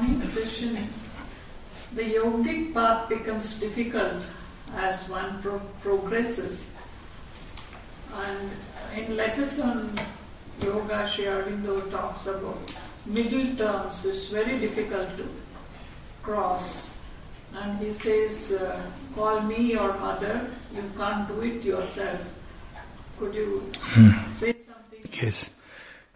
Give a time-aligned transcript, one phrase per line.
[0.00, 0.88] morning session,
[1.94, 4.22] the yogic path becomes difficult
[4.76, 6.74] as one pro- progresses.
[8.14, 8.50] And
[8.96, 10.00] in letters on
[10.62, 14.04] yoga, Sri Aurobindo talks about middle terms.
[14.06, 15.28] is very difficult to
[16.22, 16.94] cross.
[17.54, 18.80] And he says, uh,
[19.14, 22.20] Call me your mother, you can't do it yourself.
[23.18, 23.70] Could you
[24.26, 25.04] say something?
[25.12, 25.56] Yes.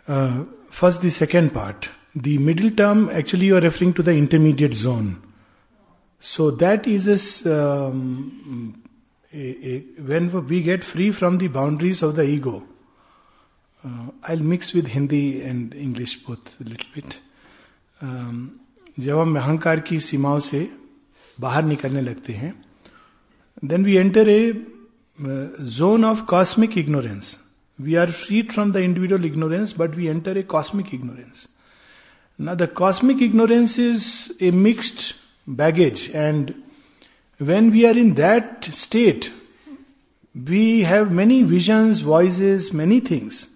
[0.09, 1.91] Uh, first, the second part.
[2.16, 5.18] The middle term, actually, you are referring to the intermediate zone.
[6.20, 8.74] So, that is a, s- um,
[9.34, 12.64] a- a- when we get free from the boundaries of the ego.
[13.86, 17.20] Uh, I'll mix with Hindi and English both a little bit.
[18.04, 18.48] Um,
[19.00, 20.72] जब हम अहंकार की सीमाओं से
[21.40, 22.66] बाहर निकलने लगते हैं
[23.66, 24.66] then we enter a
[25.62, 27.38] zone of cosmic ignorance.
[27.82, 31.48] We are freed from the individual ignorance, but we enter a cosmic ignorance.
[32.40, 36.54] Now, the cosmic ignorance is a mixed baggage, and
[37.38, 39.34] when we are in that state,
[40.36, 43.50] we have many visions, voices, many things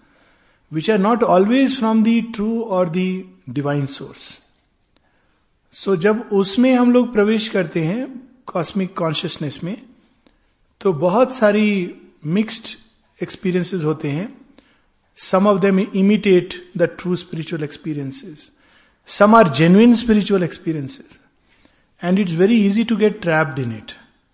[0.72, 4.42] which are not always from the true or the divine source.
[5.74, 8.06] So so, जब उसमें हम लोग प्रवेश करते हैं
[8.48, 9.76] cosmic consciousness में
[10.82, 11.70] तो बहुत सारी
[12.26, 12.68] मिक्स्ड
[13.24, 14.28] एक्सपीरियंसेस होते हैं
[15.18, 18.50] some of them imitate the true spiritual experiences
[19.08, 21.20] Some are genuine spiritual experiences
[22.04, 23.92] and it's very easy to get trapped in it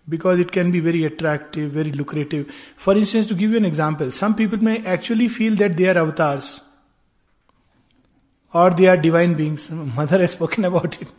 [0.08, 2.52] because it can be very attractive, very lucrative.
[2.76, 5.96] For instance, to give you an example, some people may actually feel that they are
[5.98, 6.60] avatars
[8.54, 9.70] or they are divine beings.
[9.70, 11.12] Mother has spoken about it.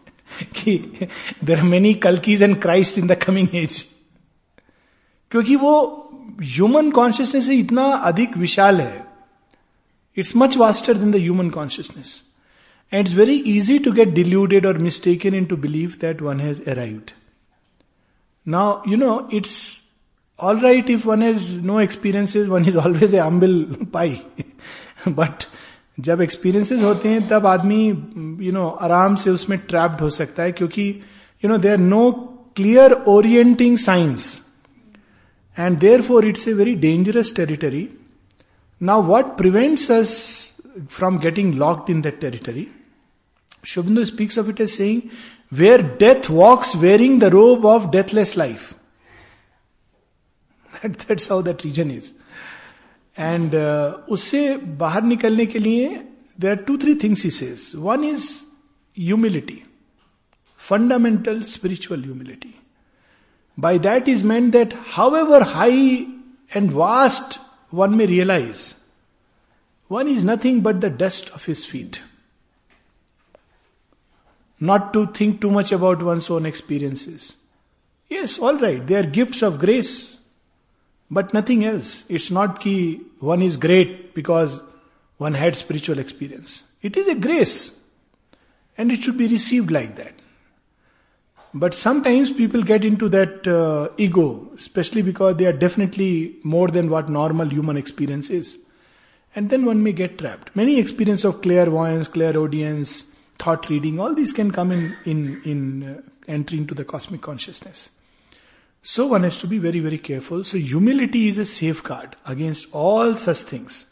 [0.56, 1.10] कि
[1.44, 3.86] there are many Kalkis and Christ in the coming age.
[5.32, 5.74] क्योंकि वो
[6.42, 9.06] human consciousness से इतना अधिक विशाल है
[10.18, 12.12] it's much vaster than the human consciousness
[12.93, 17.11] and it's very easy to get deluded और mistaken into believe that one has arrived
[18.47, 19.57] now you know it's
[20.39, 23.63] all right if one has no experiences one is always a humble
[23.93, 24.19] pie
[25.09, 25.45] but
[26.07, 27.85] जब experiences होते हैं तब आदमी
[28.47, 30.89] you know आराम से उसमें trapped हो सकता है क्योंकि
[31.45, 32.11] you know they are no
[32.57, 34.35] clear orienting science
[35.57, 37.91] And therefore, it's a very dangerous territory.
[38.81, 40.53] Now, what prevents us
[40.89, 42.69] from getting locked in that territory?
[43.66, 45.12] Shobindu speaks of it as saying,
[45.50, 48.76] where death walks wearing the robe of deathless life.
[50.82, 52.14] That, that's how that region is.
[53.18, 56.06] And uh, उससे बाहर निकलने के लिए
[56.38, 57.76] there are two, three things he says.
[57.76, 58.46] One is
[58.94, 59.64] humility,
[60.56, 62.56] fundamental spiritual humility.
[63.58, 66.08] By that is meant that however high
[66.54, 68.76] and vast one may realize,
[69.88, 72.02] one is nothing but the dust of his feet.
[74.59, 77.37] Not to think too much about one's own experiences.
[78.09, 80.19] Yes, all right, they are gifts of grace,
[81.11, 82.05] but nothing else.
[82.09, 84.63] It's not ki one is great because
[85.19, 86.65] one had spiritual experience.
[86.83, 87.79] It is a grace,
[88.79, 90.15] and it should be received like that.
[91.53, 96.91] But sometimes people get into that uh, ego, especially because they are definitely more than
[96.91, 98.59] what normal human experience is.
[99.35, 100.55] And then one may get trapped.
[100.55, 103.07] Many experience of clairvoyance, clairaudience,
[103.39, 107.91] thought reading, all these can come in, in, in uh, entry into the cosmic consciousness.
[108.83, 110.45] So one has to be very, very careful.
[110.45, 113.87] So humility is a safeguard against all such things.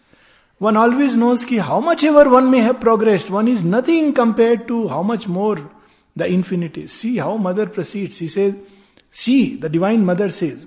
[0.59, 4.69] One always knows ki how much ever one may have progressed, one is nothing compared
[4.69, 5.59] to how much more
[6.15, 6.93] the infinite is.
[6.93, 8.19] See how mother proceeds.
[8.19, 8.55] She says,
[9.11, 10.67] she, the divine mother says,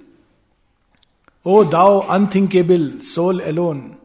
[1.46, 3.97] O thou unthinkable soul alone.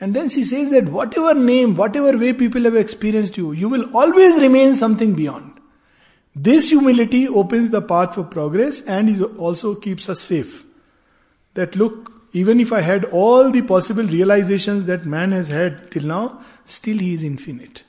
[0.00, 3.96] And then she says that whatever name, whatever way people have experienced you, you will
[3.96, 5.52] always remain something beyond.
[6.34, 10.64] This humility opens the path for progress and is also keeps us safe.
[11.54, 16.02] That look, even if I had all the possible realizations that man has had till
[16.02, 17.84] now, still he is infinite.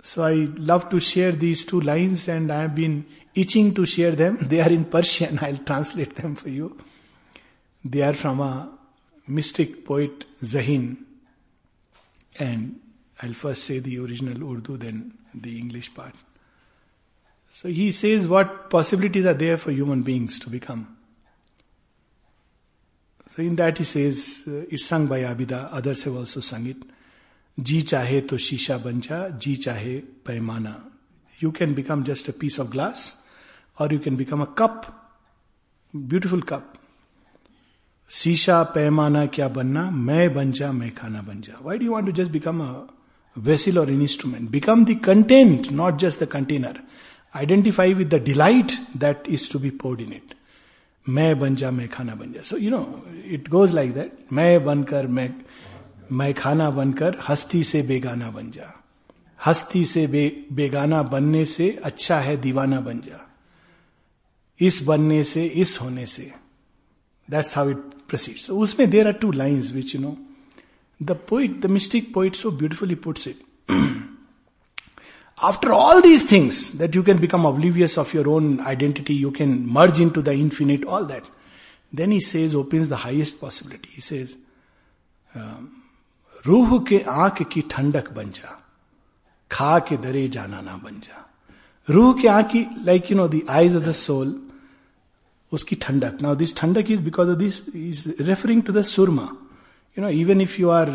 [0.00, 4.12] So I love to share these two lines and I have been itching to share
[4.12, 4.38] them.
[4.48, 5.38] They are in Persian.
[5.42, 6.78] I'll translate them for you.
[7.84, 8.70] They are from a
[9.26, 10.96] mystic poet Zahin.
[12.38, 12.80] And
[13.22, 16.14] I'll first say the original Urdu, then the English part.
[17.48, 20.96] So he says what possibilities are there for human beings to become.
[23.28, 26.78] So in that he says, uh, it's sung by Abida, others have also sung it.
[27.60, 30.80] Ji chahe to shisha banja, ji chahe paimana.
[31.38, 33.16] You can become just a piece of glass,
[33.78, 35.14] or you can become a cup,
[36.08, 36.76] beautiful cup.
[38.10, 39.90] शीशा पैमाना क्या बनना?
[39.90, 42.86] मैं बन जा मैं खाना बन जा। Why do want to just become a
[43.38, 44.50] vessel और instrument.
[44.50, 46.74] Become the content, not just the container.
[47.36, 50.34] Identify with the delight that is to be poured in it.
[51.08, 54.64] मैं बन जा मैं खाना बन जा। So you know it goes like that मैं
[54.64, 55.34] बनकर मैं
[56.12, 58.84] मैं खाना बनकर हस्ती से बेगाना बन जा।
[59.46, 63.30] हस्ती से बे, बेगाना बनने से अच्छा है दीवाना बन जा।
[64.60, 66.32] इस बनने से इस होने से।
[67.30, 70.15] That's how it प्रोसीड्स उसमें there are two lines which you know
[70.99, 73.43] the poet the mystic poet so beautifully puts it
[75.37, 79.55] after all these things that you can become oblivious of your own identity you can
[79.77, 81.25] merge into the infinite all that
[81.99, 84.35] then he says opens the highest possibility he says
[86.45, 88.57] रूह के आंख की ठंडक बन जा
[89.51, 91.25] खा के दरे जाना ना बन जा
[91.87, 94.35] रूह के आंख की like you know the eyes of the soul
[95.52, 99.28] उसकी ठंडक। Now this thandak is because of this is referring to the surma
[99.96, 100.90] you know even if you are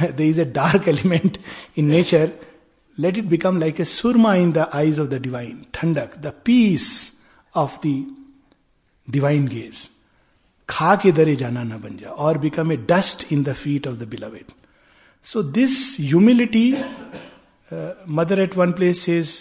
[0.00, 1.38] there is a dark element
[1.78, 2.30] in nature
[2.98, 6.90] let it become like a surma in the eyes of the divine thandak the peace
[7.54, 7.94] of the
[9.08, 9.88] divine gaze
[10.68, 13.96] खा के दरे जाना ना बन जा और become a dust in the feet of
[13.96, 14.52] the beloved
[15.24, 16.68] so this humility
[18.18, 19.32] mother at one place is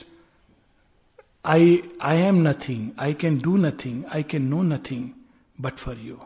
[1.51, 5.16] I, I am nothing, I can do nothing, I can know nothing
[5.57, 6.22] but for you.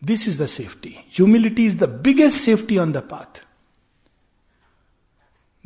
[0.00, 1.04] This is the safety.
[1.10, 3.42] Humility is the biggest safety on the path.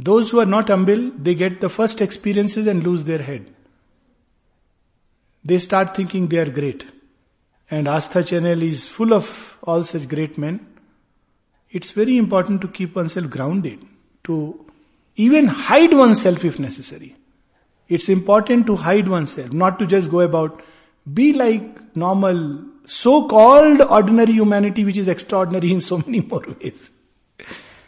[0.00, 3.54] Those who are not humble, they get the first experiences and lose their head.
[5.44, 6.84] They start thinking they are great.
[7.70, 10.66] And Astha channel is full of all such great men.
[11.70, 13.78] It's very important to keep oneself grounded,
[14.24, 14.66] to
[15.14, 17.14] even hide oneself if necessary.
[17.88, 20.62] It's important to hide oneself, not to just go about,
[21.12, 26.92] be like normal, so called ordinary humanity, which is extraordinary in so many more ways.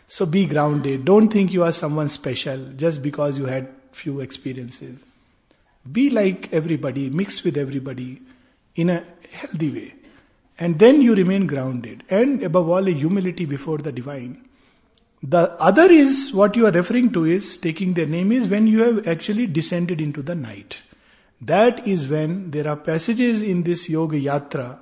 [0.07, 1.05] So be grounded.
[1.05, 4.99] Don't think you are someone special just because you had few experiences.
[5.91, 8.21] Be like everybody, mix with everybody
[8.75, 9.95] in a healthy way.
[10.59, 12.03] And then you remain grounded.
[12.11, 14.47] And above all, a humility before the divine.
[15.23, 18.83] The other is what you are referring to is taking their name is when you
[18.83, 20.83] have actually descended into the night.
[21.41, 24.79] That is when there are passages in this yoga yatra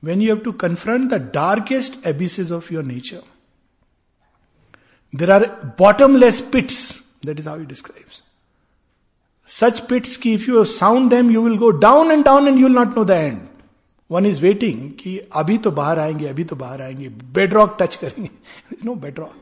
[0.00, 3.22] when you have to confront the darkest abysses of your nature.
[5.12, 5.46] There are
[5.76, 7.02] bottomless pits.
[7.22, 8.22] That is how he describes.
[9.44, 12.64] Such pits ki if you sound them, you will go down and down and you
[12.64, 13.48] will not know the end.
[14.08, 17.12] One is waiting ki abhi to bahar aayenge, abhi to bahar aayenge.
[17.32, 18.30] Bedrock touch karenge.
[18.82, 19.34] no bedrock.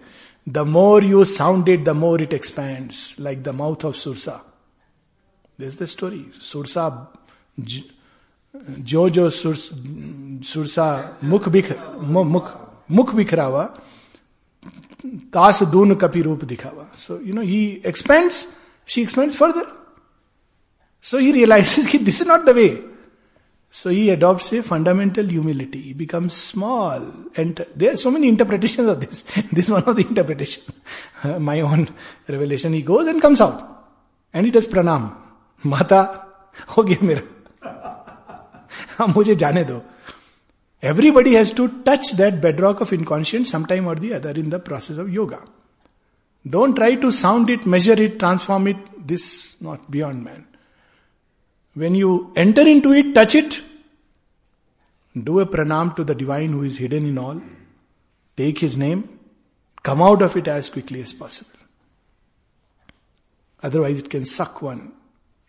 [0.47, 4.41] The more you sound it, the more it expands, like the mouth of Sursa.
[5.59, 6.25] This is the story.
[6.39, 7.07] Sursa,
[8.55, 10.87] जो जो सुरसा
[11.23, 11.71] मुख बिख
[12.01, 12.47] मुख
[12.91, 13.63] मुख बिखरा हुआ
[15.33, 18.47] तास दून कपि रूप दिखावा so you know he expands
[18.89, 19.67] she expands further
[21.03, 22.67] so he realizes कि this is not the way
[23.74, 25.80] So he adopts a fundamental humility.
[25.80, 27.12] He becomes small.
[27.34, 29.22] And there are so many interpretations of this.
[29.52, 30.70] this is one of the interpretations.
[31.40, 31.92] My own
[32.28, 32.72] revelation.
[32.72, 33.88] He goes and comes out.
[34.32, 35.16] And he does pranam.
[35.64, 36.24] Mata,
[36.68, 37.24] ho gaya mera.
[38.98, 39.84] mujhe.
[40.80, 44.98] Everybody has to touch that bedrock of inconscience sometime or the other in the process
[44.98, 45.42] of yoga.
[46.48, 48.76] Don't try to sound it, measure it, transform it.
[49.04, 50.46] This not beyond man.
[51.74, 53.60] When you enter into it, touch it,
[55.22, 57.40] do a pranam to the divine who is hidden in all.
[58.36, 59.20] Take his name,
[59.82, 61.50] come out of it as quickly as possible.
[63.62, 64.92] Otherwise, it can suck one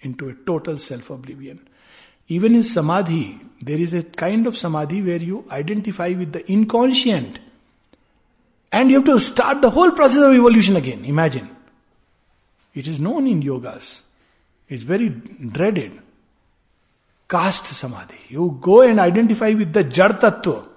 [0.02, 1.68] into a total self oblivion.
[2.28, 7.40] Even in samadhi, there is a kind of samadhi where you identify with the inconscient.
[8.72, 11.06] And you have to start the whole process of evolution again.
[11.06, 11.50] Imagine.
[12.74, 14.02] It is known in yogas.
[14.68, 16.02] It's very dreaded.
[17.28, 18.20] Caste samadhi.
[18.30, 20.68] You go and identify with the jar tattva.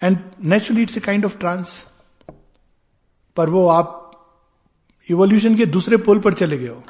[0.00, 1.86] And naturally it's a kind of trance.
[3.36, 3.96] पर वो आप
[5.10, 6.82] evolution के दूसरे पोल पर चले गए हो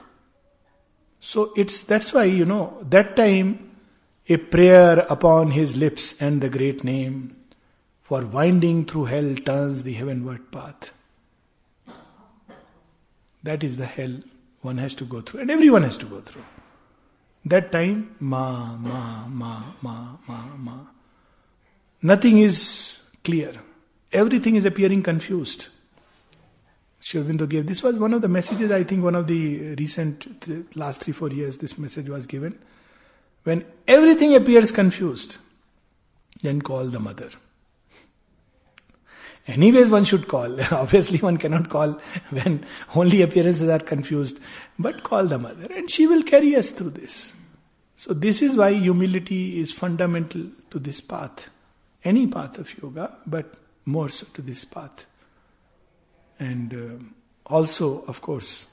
[1.21, 3.71] so it's that's why, you know, that time
[4.29, 7.37] a prayer upon his lips and the great name
[8.03, 10.93] for winding through hell turns the heavenward path.
[13.43, 14.17] That is the hell
[14.63, 16.45] one has to go through, and everyone has to go through.
[17.45, 20.79] That time, ma, ma, ma, ma, ma, ma.
[22.03, 23.55] Nothing is clear.
[24.13, 25.69] Everything is appearing confused.
[27.01, 27.67] Sri Aurobindo gave.
[27.67, 31.15] This was one of the messages, I think, one of the recent th- last three,
[31.15, 32.59] four years, this message was given.
[33.45, 35.39] When everything appears confused,
[36.43, 37.31] then call the mother.
[39.51, 40.61] Anyways, one should call.
[40.71, 42.65] Obviously, one cannot call when
[42.95, 44.39] only appearances are confused,
[44.79, 47.35] but call the mother and she will carry us through this.
[47.97, 51.51] So, this is why humility is fundamental to this path.
[52.05, 53.55] Any path of yoga, but
[53.85, 55.05] more so to this path.
[56.39, 58.67] And uh, also, of course,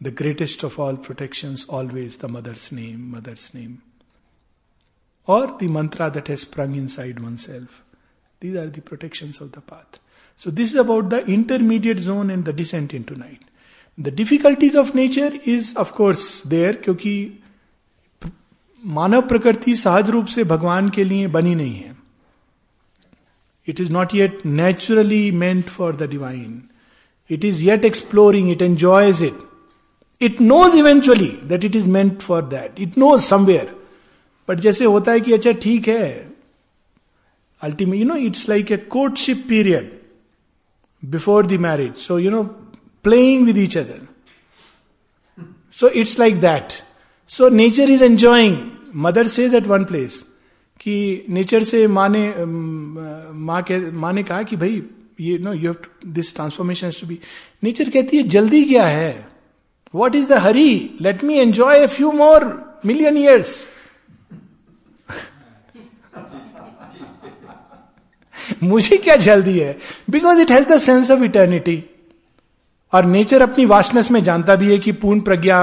[0.00, 3.82] the greatest of all protections, always the mother's name, mother's name.
[5.26, 7.82] Or the mantra that has sprung inside oneself.
[8.42, 9.98] These are the protections of the path.
[10.36, 13.42] So this is about the intermediate zone and the descent into night.
[13.98, 17.12] The difficulties of nature is of course there क्योंकि
[18.84, 21.96] मानव प्रकृति सहज रूप से भगवान के लिए बनी नहीं है
[23.68, 26.62] it is not yet naturally meant for the divine
[27.30, 29.38] it is yet exploring it enjoys it
[30.20, 33.74] it knows eventually that it is meant for that it knows somewhere
[34.48, 36.29] but जैसे होता है कि अच्छा ठीक है
[37.62, 39.90] ultimate you know it's like a courtship period
[41.04, 42.42] before the marriage so you know
[43.04, 44.06] playing with each other
[45.72, 46.72] so it's like that
[47.28, 48.56] so nature is enjoying
[48.96, 50.26] mother says at one place
[50.80, 54.82] कि nature से माँ ने माँ के, माँ ने कहा कि भाई
[55.20, 57.18] ये no you have this transformation to be
[57.64, 59.28] nature कहती है, जल्दी क्या है?
[59.94, 62.44] What is the hurry let me enjoy a few more
[62.86, 63.66] million years
[68.62, 69.78] मुझे क्या जल्दी है
[70.10, 71.82] because it has the sense of eternity
[72.92, 75.62] और नेचर अपनी वाशनेस में जानता भी है कि पूर्ण प्रज्ञा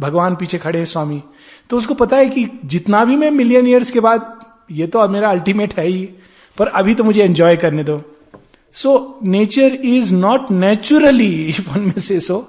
[0.00, 1.22] भगवान पीछे खड़े हैं, स्वामी
[1.70, 4.40] तो उसको पता है कि जितना भी मैं मिलियन ईयर्स के बाद,
[4.70, 6.04] ये तो मेरा अल्टीमेट है ही,
[6.58, 8.00] पर अभी तो मुझे एंजॉय करने दो
[8.74, 12.46] so nature is not naturally if one में से so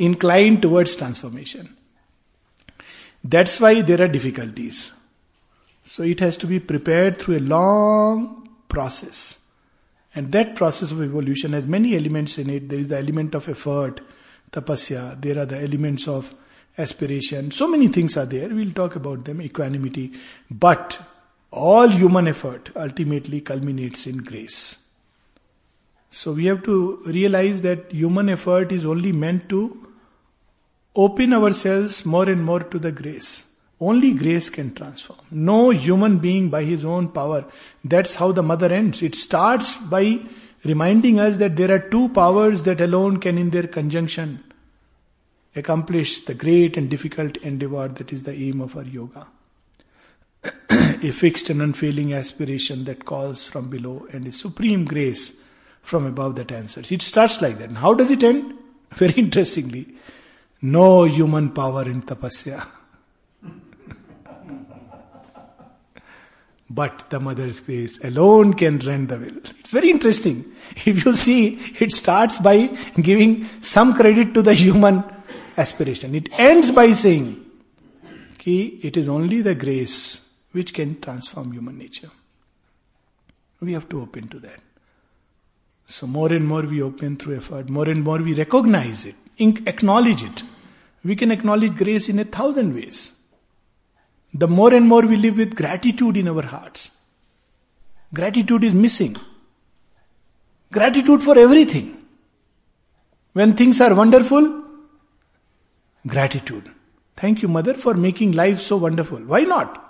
[0.00, 1.66] inclined towards transformation.
[3.24, 4.92] That's why there are difficulties.
[5.86, 9.40] So, it has to be prepared through a long process.
[10.14, 12.68] And that process of evolution has many elements in it.
[12.68, 14.00] There is the element of effort,
[14.50, 16.34] tapasya, there are the elements of
[16.78, 17.50] aspiration.
[17.50, 18.48] So many things are there.
[18.48, 20.12] We'll talk about them, equanimity.
[20.50, 20.98] But
[21.52, 24.78] all human effort ultimately culminates in grace.
[26.10, 29.86] So we have to realize that human effort is only meant to
[30.96, 33.46] open ourselves more and more to the grace.
[33.80, 35.20] Only grace can transform.
[35.30, 37.46] No human being by his own power.
[37.82, 39.02] That's how the mother ends.
[39.02, 40.20] It starts by
[40.64, 44.44] reminding us that there are two powers that alone can, in their conjunction,
[45.56, 49.26] accomplish the great and difficult endeavor that is the aim of our yoga.
[50.70, 55.34] a fixed and unfailing aspiration that calls from below and a supreme grace
[55.82, 56.92] from above that answers.
[56.92, 57.68] It starts like that.
[57.68, 58.54] And how does it end?
[58.94, 59.88] Very interestingly,
[60.60, 62.66] no human power in tapasya.
[66.70, 69.36] But the mother's grace alone can rend the will.
[69.58, 70.44] It's very interesting.
[70.86, 75.02] If you see, it starts by giving some credit to the human
[75.56, 76.14] aspiration.
[76.14, 77.44] It ends by saying,
[78.38, 80.22] Ki, it is only the grace
[80.52, 82.10] which can transform human nature.
[83.60, 84.60] We have to open to that.
[85.86, 90.22] So more and more we open through effort, more and more we recognize it, acknowledge
[90.22, 90.44] it.
[91.02, 93.12] We can acknowledge grace in a thousand ways
[94.33, 96.91] The more and more we live with gratitude in our hearts.
[98.13, 99.15] Gratitude is missing.
[100.71, 101.97] Gratitude for everything.
[103.33, 104.63] When things are wonderful,
[106.05, 106.69] gratitude.
[107.17, 109.19] Thank you, mother, for making life so wonderful.
[109.19, 109.81] Why not?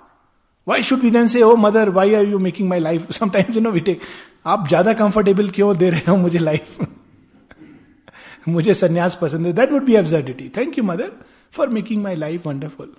[0.64, 3.12] Why should we then say, Oh, mother, why are you making my life?
[3.12, 4.02] Sometimes, you know, we take,
[4.46, 6.78] आप ज्यादा comfortable क्यों दे रहे हो मुझे life
[8.48, 11.12] मुझे संन्यास पसंद है that would be absurdity thank you mother
[11.54, 12.94] for making my life wonderful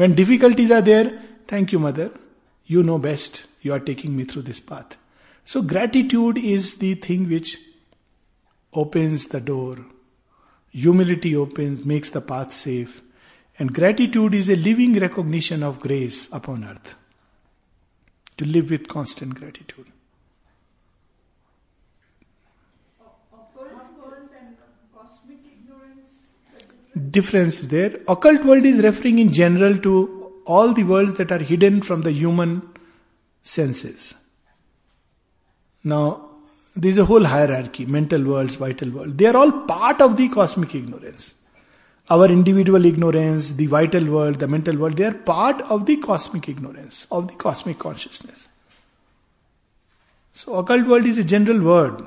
[0.00, 2.10] When difficulties are there, thank you, mother.
[2.64, 3.44] You know best.
[3.60, 4.96] You are taking me through this path.
[5.44, 7.58] So, gratitude is the thing which
[8.72, 9.76] opens the door.
[10.70, 13.02] Humility opens, makes the path safe.
[13.58, 16.94] And gratitude is a living recognition of grace upon earth.
[18.38, 19.92] To live with constant gratitude.
[27.10, 28.00] Difference there.
[28.08, 32.12] Occult world is referring in general to all the worlds that are hidden from the
[32.12, 32.62] human
[33.42, 34.14] senses.
[35.84, 36.30] Now,
[36.76, 39.18] there is a whole hierarchy mental worlds, vital world.
[39.18, 41.34] They are all part of the cosmic ignorance.
[42.08, 46.48] Our individual ignorance, the vital world, the mental world, they are part of the cosmic
[46.48, 48.48] ignorance, of the cosmic consciousness.
[50.32, 52.04] So, occult world is a general word,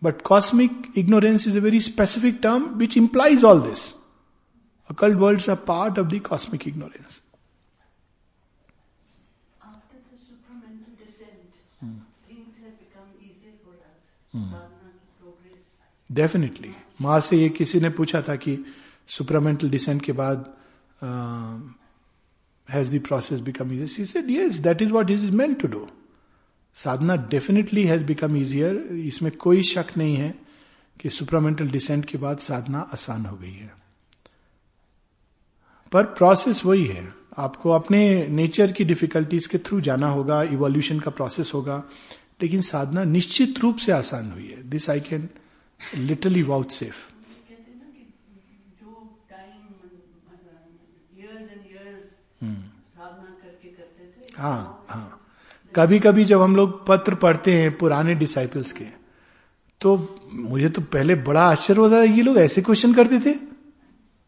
[0.00, 3.94] but cosmic ignorance is a very specific term which implies all this.
[4.90, 7.22] Occult worlds are part of the cosmic ignorance.
[9.60, 11.50] After the supramental descent,
[11.80, 11.98] hmm.
[12.28, 14.02] things have become easier for us.
[16.10, 18.58] Definitely माँ से ये किसी ने पूछा था कि
[19.08, 20.44] supramental descent के बाद
[22.68, 25.86] has the process become easier said yes that is what is meant to do
[26.76, 28.76] sadhana definitely has become easier
[29.06, 30.34] इसमें कोई शक नहीं है
[31.00, 33.83] कि सुपरामेंटल डिसेंट के बाद साधना आसान हो गई है
[35.94, 41.10] पर प्रोसेस वही है। आपको अपने नेचर की डिफिकल्टीज के थ्रू जाना होगा इवोल्यूशन का
[41.10, 41.82] प्रोसेस होगा
[42.42, 45.28] लेकिन साधना निश्चित रूप से आसान हुई है। This I can
[45.96, 46.94] literally vouchsafe
[54.36, 55.20] हाँ हाँ
[55.74, 58.84] कभी कभी जब हम लोग पत्र पढ़ते हैं पुराने डिसाइपल्स के
[59.80, 59.96] तो
[60.32, 63.53] मुझे तो पहले बड़ा आश्चर्य होता था ये लोग ऐसे क्वेश्चन करते थे।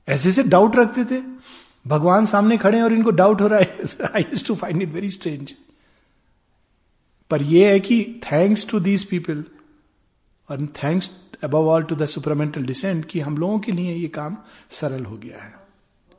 [0.09, 1.23] ऐसे से डाउट रखते थे।
[1.87, 3.83] भगवान सामने खड़े और इनको डाउट हो रहा है।
[4.15, 5.55] I used to find it very strange
[7.31, 9.45] पर यह है कि थैंक्स टू दीज पीपल
[10.49, 11.11] और thanks
[11.45, 14.37] above all to the supramental descent कि हम लोगों के लिए ये काम
[14.71, 15.55] सरल हो गया है।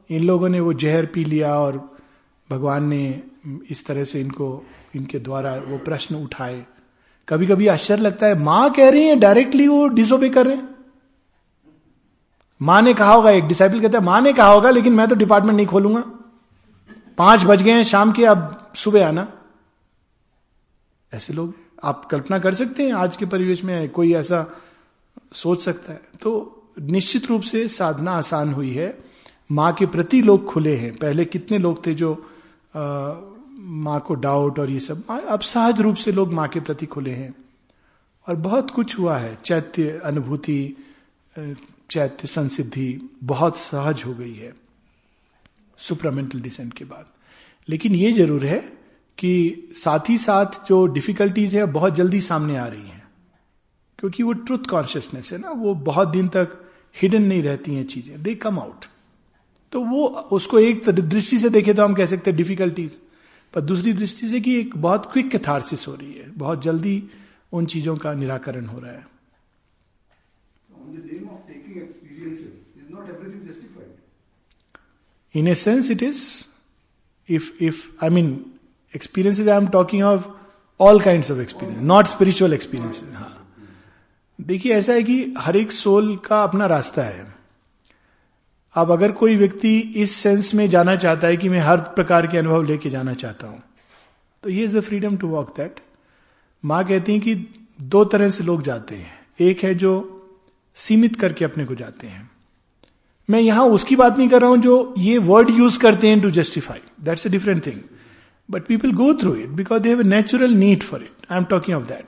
[0.10, 1.98] इन लोगों ने वो जहर पी लिया और
[2.50, 3.24] भगवान ने
[3.70, 4.66] इस तरह से इनको,
[4.96, 6.66] इनके द्वारा वो प्रश्न उठाए।
[7.28, 10.77] कभी कभी आश्चर्य लगता है, माँ कह रही है डायरेक्टली वो डिसोबे कर रहे हैं।
[12.62, 15.16] माँ ने कहा होगा, एक डिसाइपल कहता है, माँ ने कहा होगा, लेकिन मैं तो
[15.16, 16.04] डिपार्टमेंट नहीं खोलूँगा।
[17.18, 19.28] पाँच बज गए हैं शाम के, अब सुबह आना।
[21.14, 24.46] ऐसे लोग, आप कल्पना कर सकते हैं, आज के परिवेश में कोई ऐसा
[25.34, 28.98] सोच सकता है। तो निश्चित रूप से साधना आसान हुई है।
[29.52, 32.14] माँ के प्रति लोग खुले हैं। पहले कितने लोग थे जो
[32.76, 37.12] माँ को डाउट और ये सब, अब सहज रूप से लोग माँ के प्रति खुले
[37.12, 37.34] हैं।
[38.28, 40.76] और बहुत कुछ हुआ है। चैत्य, अनुभूति
[41.90, 44.54] चैत्य संसिद्धि बहुत सहज हो गई है
[45.80, 47.06] सुपरामेंटल डिसेंट के बाद।
[47.68, 48.60] लेकिन ये ज़रूर है
[49.18, 53.04] कि साथ ही साथ जो डिफिकल्टीज है, बहुत जल्दी सामने आ रही हैं।
[54.00, 56.58] क्योंकि वो ट्रुथ कॉन्शियसनेस है ना, वो बहुत दिन तक
[56.96, 58.86] हिडन नहीं रहती हैं चीज़ें। दे कम आउट
[59.74, 63.00] तो वो, उसको एक दृष्टि से देखे तो हम कह सकते हैं डिफिकल्टीज
[63.54, 67.04] पर दूसरी दृष्टि से कि एक बहुत क्विक कैथारसिस हो रही है। बहुत जल्दी
[67.54, 69.06] उन चीज़ों का निराकरण हो रहा है।
[75.36, 76.22] In a sense it is
[77.30, 78.46] if if I mean
[78.96, 80.28] experiences I am talking of
[80.80, 83.34] all kind of experience not spiritual experiences हाँ।
[84.42, 87.36] देखिए ऐसा है कि हर एक सोल का अपना रास्ता है।
[88.76, 92.38] अब अगर कोई व्यक्ति इस सेंस में जाना चाहता है कि मैं हर प्रकार के
[92.38, 93.64] अनुभव लेके जाना चाहता हूँ
[94.44, 95.80] तो ये is the freedom to walk that
[96.66, 97.36] माँ कहती है कि
[97.82, 99.92] दो तरह से लोग जाते हैं। एक है जो
[100.76, 102.27] सीमित करके अपने को जाते हैं।
[103.30, 106.30] मैं यहाँ उसकी बात नहीं कर रहा हूँ जो ये वर्ड यूज़ करते हैं to
[106.32, 107.80] justify that's a different thing
[108.50, 111.78] but people go through it because they have natural need for it I am talking
[111.78, 112.06] of that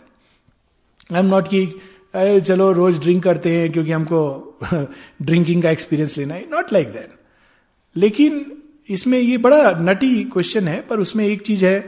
[1.14, 1.66] I am not की
[2.42, 4.22] चलो रोज ड्रिंक करते हैं क्योंकि हमको
[5.22, 6.46] ड्रिंकिंग का एक्सपीरियंस लेना है.
[6.52, 7.14] नॉट लाइक दैट
[7.96, 8.46] लेकिन
[8.90, 11.80] इसमें ये बड़ा नटी क्वेश्चन है, पर उसमें एक चीज़ है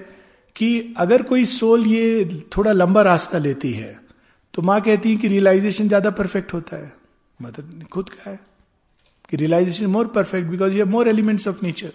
[0.56, 4.00] कि अगर कोई सोल ये थोड़ा लंबा रास्ता लेती है
[4.54, 6.94] तो माँ कहती है कि रियलाइजेशन ज़्यादा परफेक्ट होता है।
[7.42, 8.51] मतलब खुद कहा है। कि
[9.38, 11.92] realization more perfect because you have more elements of nature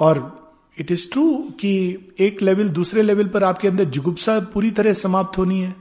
[0.00, 1.72] और इट इज़ ट्रू कि
[2.20, 5.74] एक लेवल दूसरे लेवल पर आपके अंदर जुगुप्सा पूरी तरह समाप्त होनी है।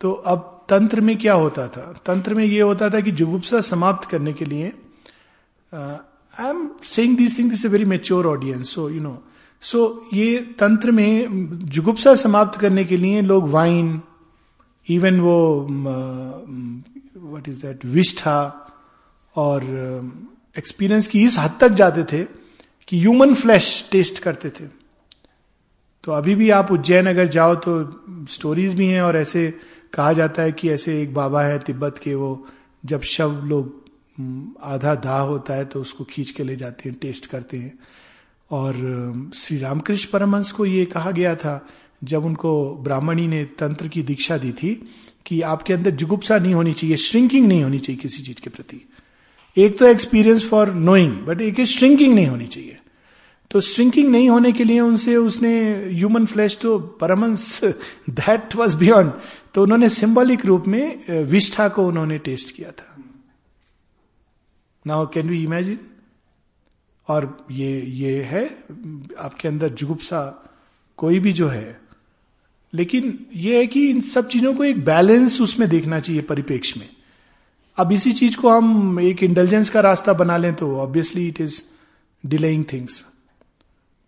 [0.00, 2.02] तो अब तंत्र में क्या होता था?
[2.06, 4.72] तंत्र में यह होता था कि जुगुप्सा समाप्त करने के लिए
[5.74, 9.22] I am saying this thing this a very mature audience so you know
[9.60, 14.00] so ये तंत्र में जुगुप्सा समाप्त करने के लिए लोग वाइन
[14.90, 15.66] इवन वो
[17.16, 18.61] व्हाट इज़ दैट विष्ठा
[19.36, 19.64] और
[20.58, 22.24] एक्सपीरियंस की इस हद तक जाते थे
[22.88, 24.64] कि ह्यूमन फ्लैश टेस्ट करते थे।
[26.04, 27.74] तो अभी भी आप उज्जैन अगर जाओ तो
[28.30, 29.50] स्टोरीज भी हैं और ऐसे
[29.92, 32.46] कहा जाता है कि ऐसे एक बाबा है तिब्बत के, वो
[32.84, 33.80] जब शव लोग
[34.62, 37.78] आधा दाह होता है तो उसको खींच के ले जाते हैं टेस्ट करते हैं।
[38.50, 41.66] और श्री रामकृष्ण परमहंस को ये कहा गया था,
[42.04, 44.74] जब उनको ब्राह्मणी ने तंत्र की दीक्षा दी थी
[45.26, 48.80] कि आपके अंदर जुगुप्सा नहीं होनी चाहिए श्रिंकिंग नहीं होनी चाहिए किसी चीज़ के प्रति।
[49.56, 52.78] एक तो एक्सपीरियंस फॉर नोइंग बट एक श्रिंकिंग नहीं होनी चाहिए।
[53.50, 55.50] तो श्रिंकिंग नहीं होने के लिए उनसे, उसने
[55.88, 59.12] ह्यूमन फ्लैश तो परमंस दैट वॉज़ बियॉन्ड
[59.54, 62.96] तो उन्होंने सिंबॉलिक रूप में विष्ठा को उन्होंने टेस्ट किया था।
[64.86, 65.78] नाउ कैन वी इमेजिन
[67.08, 68.44] और ये ये है,
[69.18, 70.20] आपके अंदर जुगुप्सा
[70.96, 71.80] कोई भी जो है।
[72.72, 76.88] लेकिन ये है कि इन सब चीज़ों को एक बैलेंस उसमें देखना चाहिए परिपेक्ष में।
[77.78, 81.62] अब इसी चीज़ को हम एक इंटेलिजेंस का रास्ता बना लें तो obviously it is
[82.26, 83.00] delaying things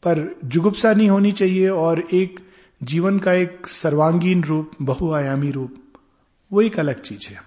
[0.03, 2.41] पर जुगुप्सा नहीं होनी चाहिए और एक
[2.83, 5.75] जीवन का एक सर्वांगीण रूप, बहुआयामी रूप,
[6.51, 7.41] वो एक अलग चीज़ है।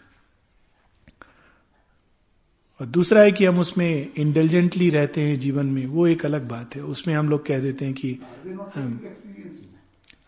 [2.80, 6.75] और दूसरा है कि हम उसमें इंटेलिजेंटली रहते हैं जीवन में, वो एक अलग बात
[6.75, 8.19] है। उसमें हम लोग कह देते हैं कि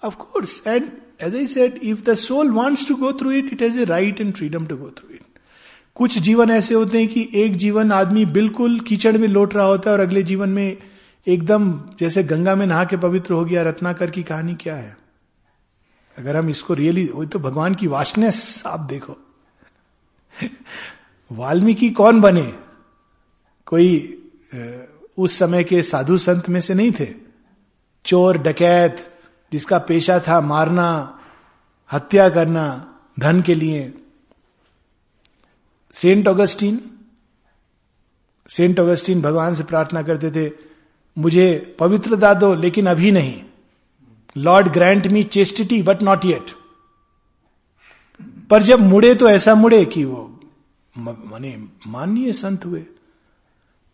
[0.04, 3.62] of course and as I said if the soul wants to go through it it
[3.62, 5.22] has a right and freedom to go through it
[6.00, 9.90] कुछ जीवन ऐसे होते हैं कि एक जीवन आदमी बिल्कुल कीचड़ में लौट रहा होता
[9.90, 10.78] है और अगले जीवन में
[11.28, 14.98] एकदम जैसे गंगा में नहा के पवित्र हो गया, रत्नाकर की कहानी क्या है?
[16.18, 19.18] अगर हम इसको रियली वो तो भगवान की वाशनेस आप देखो।
[21.32, 22.56] वाल्मीकि कौन बने?
[23.66, 24.16] कोई
[25.18, 27.14] उस समय के साधु संत में से नहीं थे।
[28.06, 29.18] चोर, डकैत,
[29.54, 31.20] जिसका पेशा था मारना,
[31.94, 33.94] हत्या करना, धन के लिए।
[35.96, 36.80] सेंट ऑगस्टीन
[38.50, 40.52] सेंट ऑगस्टीन भगवान से प्रार्थना करते थे,
[41.18, 43.42] मुझे पवित्रता दो लेकिन अभी नहीं।
[44.38, 46.52] Lord grant me chastity, but not yet.
[48.50, 50.40] पर जब मुड़े तो ऐसा मुड़े कि वो
[50.98, 51.56] माने
[51.88, 52.84] माननीय संत हुए।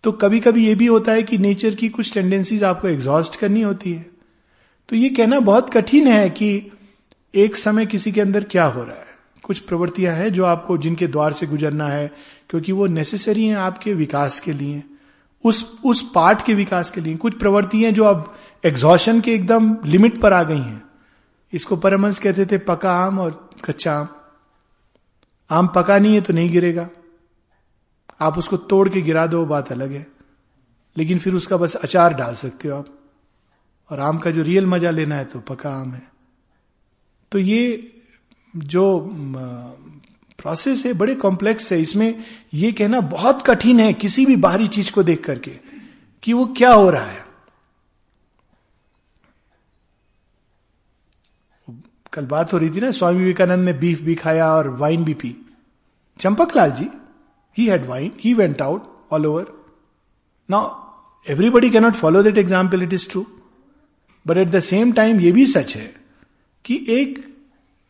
[0.03, 3.61] तो कभी कभी ये भी होता है कि नेचर की कुछ टेंडेंसीज आपको एग्जॉस्ट करनी
[3.61, 4.05] होती है।
[4.89, 6.71] तो ये कहना बहुत कठिन है कि
[7.35, 9.04] एक समय किसी के अंदर क्या हो रहा है।
[9.45, 12.11] कुछ प्रवृत्तियाँ हैं जो आपको जिनके द्वार से गुजरना है,
[12.49, 14.83] क्योंकि वो नेसेसरी हैं आपके विकास के लिए।
[15.43, 20.19] उस उस पार्ट के विकास के लिए। कुछ प्रवृत्तियाँ जो अब एग्जॉशन के एकदम लिमिट
[20.21, 20.83] पर आ गई हैं।
[21.53, 24.07] इसको परमंश कहते थे पका आम और कच्चा आम।
[25.49, 26.89] आम पका नहीं है तो नहीं गिरेगा।
[28.21, 30.05] आप उसको तोड़ के गिरा दो बात अलग है।
[30.95, 32.85] लेकिन फिर उसका बस अचार डाल सकते हो आप।
[33.89, 36.01] और आम का जो रियल मज़ा लेना है तो पका आम है।
[37.31, 37.91] तो ये
[38.55, 38.85] जो
[40.39, 44.91] प्रोसेस है, बड़े कॉम्प्लेक्स है, इसमें यह कहना बहुत कठिन है किसी भी बाहरी चीज़
[44.91, 45.51] को देख करके
[46.23, 47.23] कि वो क्या हो रहा है।
[52.13, 55.13] कल बात हो रही थी ना, स्वामी विवेकानंद ने बीफ भी खाया और वाइन भी
[55.13, 55.35] P.
[56.19, 56.87] Champak Lal ji
[57.57, 59.45] he had wine he went out all over
[60.49, 63.25] now everybody cannot follow that example it is true
[64.25, 65.93] but at the same time ये भी सच है
[66.65, 67.23] कि एक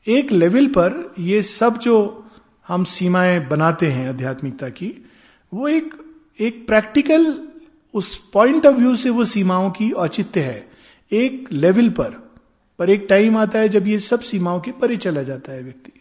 [0.07, 2.25] एक लेवल पर ये सब जो
[2.67, 5.09] हम सीमाएँ बनाते हैं आध्यात्मिकता की,
[5.53, 5.95] वो एक
[6.39, 7.47] एक प्रैक्टिकल
[7.93, 10.69] उस पॉइंट ऑफ़ व्यू से वो सीमाओं की औचित्य है।
[11.11, 12.33] एक लेवल पर
[12.79, 15.91] पर एक टाइम आता है जब ये सब सीमाओं के परे चला जाता है व्यक्ति।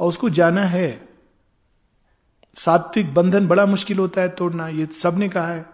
[0.00, 1.08] और उसको जाना है।
[2.56, 5.66] सात्विक बंधन बड़ा मुश्किल होता है तोड़ना, ये सबने कहा है।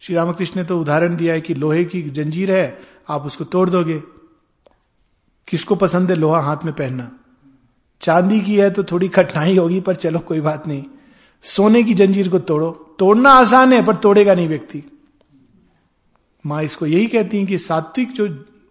[0.00, 3.70] श्री रामकृष्ण ने तो उदाहरण दिया है कि लोहे की जंजीर है, आप उसको तोड़
[3.70, 4.13] दोगे।
[5.48, 7.10] किसको पसंद है लोहा हाथ में पहनना?
[8.00, 10.84] चांदी की है तो थोड़ी कठिनाई होगी, पर चलो कोई बात नहीं।
[11.42, 14.82] सोने की जंजीर को तोड़ो। तोड़ना आसान है, पर तोड़ेगा नहीं व्यक्ति।
[16.44, 18.28] माँ इसको यही कहती है कि सात्विक जो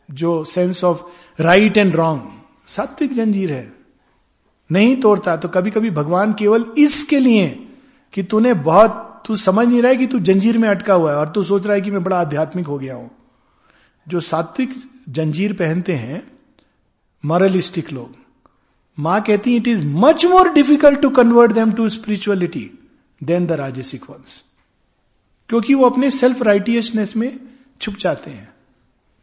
[0.10, 1.02] जो sense of
[1.42, 2.32] right and wrong
[2.68, 3.74] सात्विक जंजीर है।
[4.70, 7.48] नहीं तोड़ता तो कभी कभी भगवान केवल इसके लिए
[8.14, 11.18] कि तूने बहुत, तू समझ नहीं रहा है कि तू जंजीर में अटका हुआ है,
[11.18, 13.10] और तू सोच रहा है कि मैं बड़ा आध्यात्मिक हो गया हूँ।
[14.08, 14.74] जो सात्विक
[15.10, 16.33] जंजीर पहनते हैं
[17.24, 18.16] मॉरलिस्टिक लोग।
[18.98, 22.70] माँ कहती it is much more difficult to convert them to spirituality
[23.24, 24.44] than the rajasic ones
[25.50, 27.40] क्योंकि वो अपने सेल्फ राइटियसनेस में
[27.82, 28.54] छुप जाते हैं।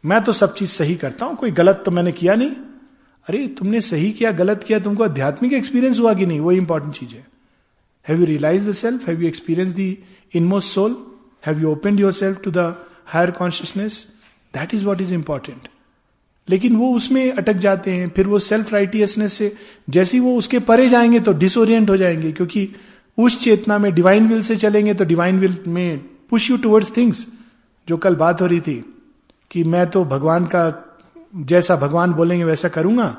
[0.03, 2.51] मैं तो सब चीज़ सही करता हूँ, कोई गलत तो मैंने किया नहीं।
[3.27, 6.39] अरे, तुमने सही किया, गलत किया, तुमको आध्यात्मिक एक्सपीरियंस हुआ कि नहीं?
[6.39, 7.27] वो इंपॉर्टेंट चीज़ है।
[8.07, 9.95] Have you realize the self have you experience the
[10.35, 10.95] inmost soul
[11.45, 14.05] have you open your self to the higher consciousness
[14.53, 15.67] that is what is important
[16.51, 19.53] लेकिन वो उसमें अटक जाते हैं, फिर वो सेल्फ राइटियसनेस से,
[19.89, 22.67] जैसे वो उसके परे जाएँगे तो डिसोरियंट हो जाएँगे, क्योंकि
[23.17, 25.97] उस चेतना में डिवाइन विल से चलेंगे तो डिवाइन विल में
[26.29, 27.25] पुश यू टुवर्ड्स थिंग्स
[27.87, 28.83] जो कल बात हो रही थी,
[29.51, 30.63] कि मैं तो भगवान का,
[31.35, 33.15] जैसा भगवान बोलेंगे वैसा करूँगा,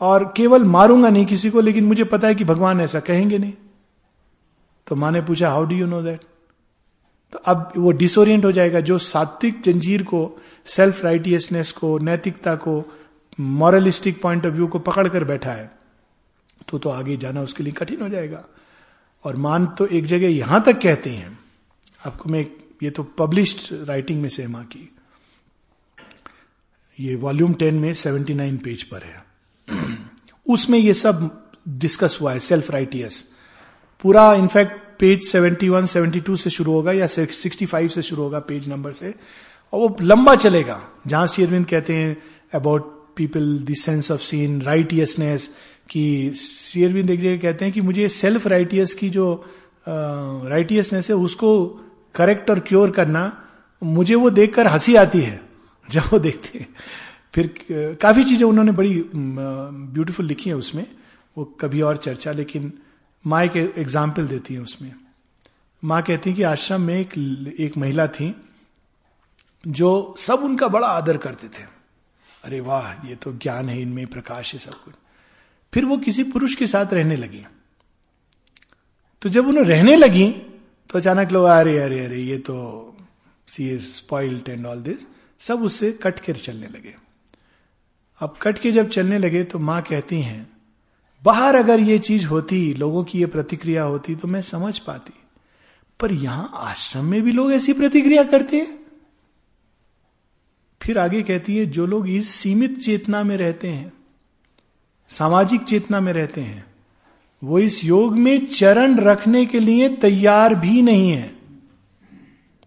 [0.00, 3.52] और केवल मारूँगा नहीं किसी को, लेकिन मुझे पता है कि भगवान ऐसा कहेंगे नहीं।
[4.86, 6.20] तो माँ ने पूछा how do you know that
[7.32, 10.20] तो अब वो डिसोरियंट हो जाएगा, जो सात्विक जंजीर को
[10.68, 12.82] सेल्फ राइटियसनेस को नैतिकता को
[13.40, 15.70] मॉरलिस्टिक पॉइंट ऑफ़ व्यू को पकड़ कर बैठा है
[16.68, 18.44] तो तो आगे जाना उसके लिए कठिन हो जाएगा।
[19.24, 21.38] और मान तो एक जगह यहाँ तक कहते हैं
[22.06, 22.46] आपको मैं
[22.82, 24.94] ये तो पब्लिश्ड राइटिंग में से माँ की।
[27.00, 29.24] ये वॉल्यूम टेन में सेवेंटी नाइन पेज पर है।
[30.48, 33.24] उसमें ये सब डिस्कस हुआ है सेल्फ राइटियस
[34.02, 38.92] पूरा इनफैक्ट पेज 71, 72 से शुरू होगा या 65 से शुरू होगा पेज नंबर
[38.92, 39.14] से।
[39.72, 42.16] और वो लंबा चलेगा। जहाँ श्री अरविंद कहते हैं
[42.54, 45.50] about people the sense of sin righteousness
[45.90, 49.26] कि श्री अरविंद एक जगह कहते हैं कि मुझे सेल्फ राइटियस की जो
[49.86, 51.66] राइटियसनेस है, उसको
[52.14, 53.32] करेक्ट और क्योर करना,
[53.82, 55.40] मुझे वो देखकर हँसी आती है,
[55.88, 56.68] जब वो देखते हैं।
[57.34, 57.54] फिर,
[58.02, 60.86] काफ़ी चीज़ें उन्होंने बड़ी ब्यूटीफुल लिखी है उसमें।
[61.36, 62.72] वो कभी और चर्चा, लेकिन
[63.24, 64.92] माँ एक एग्ज़ाम्पल देती है उसमें।
[65.82, 67.18] माँ कहती है कि आश्रम में एक
[67.60, 68.34] एक महिला थी
[69.66, 71.62] जो सब उनका बड़ा आदर करते थे।
[72.44, 74.94] अरे वाह, ये तो ज्ञान है, इनमें प्रकाश है सब कुछ।
[75.74, 77.46] फिर वो किसी पुरुष के साथ रहने लगी।
[79.22, 80.30] तो जब उन्हें रहने लगी
[80.90, 82.84] तो अचानक लोग, अरे अरे अरे, ये तो
[83.48, 85.06] see is spoiled and all this
[85.38, 86.94] सब उससे कट कर चलने लगे।
[88.20, 90.50] अब कट के जब चलने लगे तो माँ कहती हैं,
[91.24, 95.14] बाहर अगर ये चीज़ होती, लोगों की ये प्रतिक्रिया होती तो मैं समझ पाती।
[96.00, 98.78] पर यहाँ आश्रम में भी लोग ऐसी प्रतिक्रिया करते हैं।
[100.88, 103.92] फिर आगे कहती है, जो लोग इस सीमित चेतना में रहते हैं,
[105.10, 106.64] सामाजिक चेतना में रहते हैं,
[107.42, 111.30] वो इस योग में चरण रखने के लिए तैयार भी नहीं है।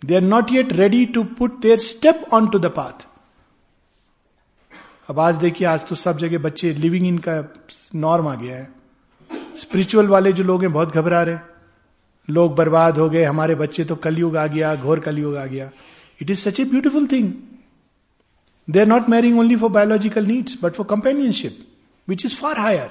[0.02, 3.08] They are not yet ready to put their step on to the path
[5.10, 7.44] अब आज देखिए, आज तो सब जगह बच्चे लिविंग इन का
[7.96, 8.70] नॉर्म आ गया है।
[9.58, 11.38] स्पिरिचुअल वाले जो लोग हैं, बहुत घबरा रहे
[12.30, 15.72] लोग बर्बाद हो गए, हमारे बच्चे तो कलयुग आ गया, घोर कलयुग आ गया।
[16.22, 17.34] It is such a beautiful thing
[18.67, 21.58] they are not marrying only for biological needs but for companionship
[22.08, 22.89] which is far higher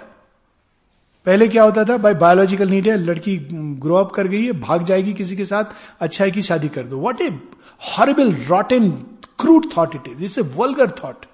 [1.26, 1.96] पहले क्या होता था?
[1.96, 3.36] भाई बायोलॉजिकल नीड है, लड़की
[3.80, 5.64] ग्रो अप कर गई है, भाग जाएगी किसी के साथ
[6.00, 7.28] अच्छा है कि शादी कर दो। What a
[7.88, 8.92] horrible rot and
[9.40, 11.26] crude thought it is it's a vulgar thought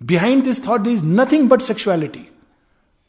[0.00, 2.26] behind this thought is nothing but sexuality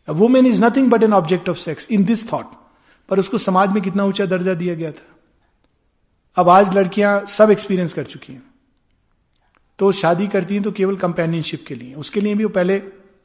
[0.07, 2.51] women is nothing but an object of sex in this thought
[3.09, 5.15] पर उसको समाज में कितना ऊँचा दर्जा दिया गया था?
[6.37, 8.43] अब आज लड़कियाँ सब एक्सपीरियंस कर चुकी हैं।
[9.79, 12.79] तो शादी करती हैं तो केवल कंपेनियनशिप के लिए। उसके लिए भी वो पहले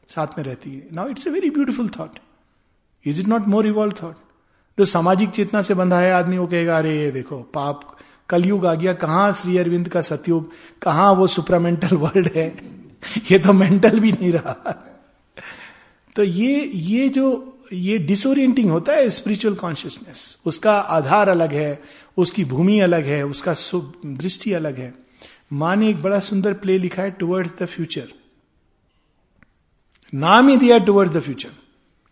[0.09, 2.11] साथ में रहती है। Now it's a very beautiful thought
[3.07, 4.15] is it not more evolve thought
[4.79, 7.97] जो सामाजिक चेतना से बंधा है, आदमी वो कहेगा, अरे, ये देखो, पाप,
[8.29, 10.51] कलयुग आ गया। कहाँ श्री अरविंद का सतयुग?
[10.83, 12.63] कहाँ वो सुपरामेंटल वर्ल्ड है?
[13.31, 14.55] ये तो मेंटल भी नहीं रहा।
[16.17, 21.83] तो ये ये जो, ये डिसोरिएंटिंग होता है स्पिरिचुअल कॉन्शियसनेस उसका आधार अलग है,
[22.17, 23.55] उसकी भूमि अलग है, उसका
[24.07, 25.10] दृष्टि अलग है।
[25.53, 28.09] माँ ने एक बड़ा सुंदर प्ले लिखा है टुवर्ड्स द फ्यूचर
[30.15, 31.51] नाम ही दिया towards the future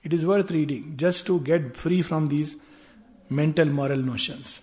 [0.07, 2.61] it is worth reading just to get free from these
[3.33, 4.63] mental moral notions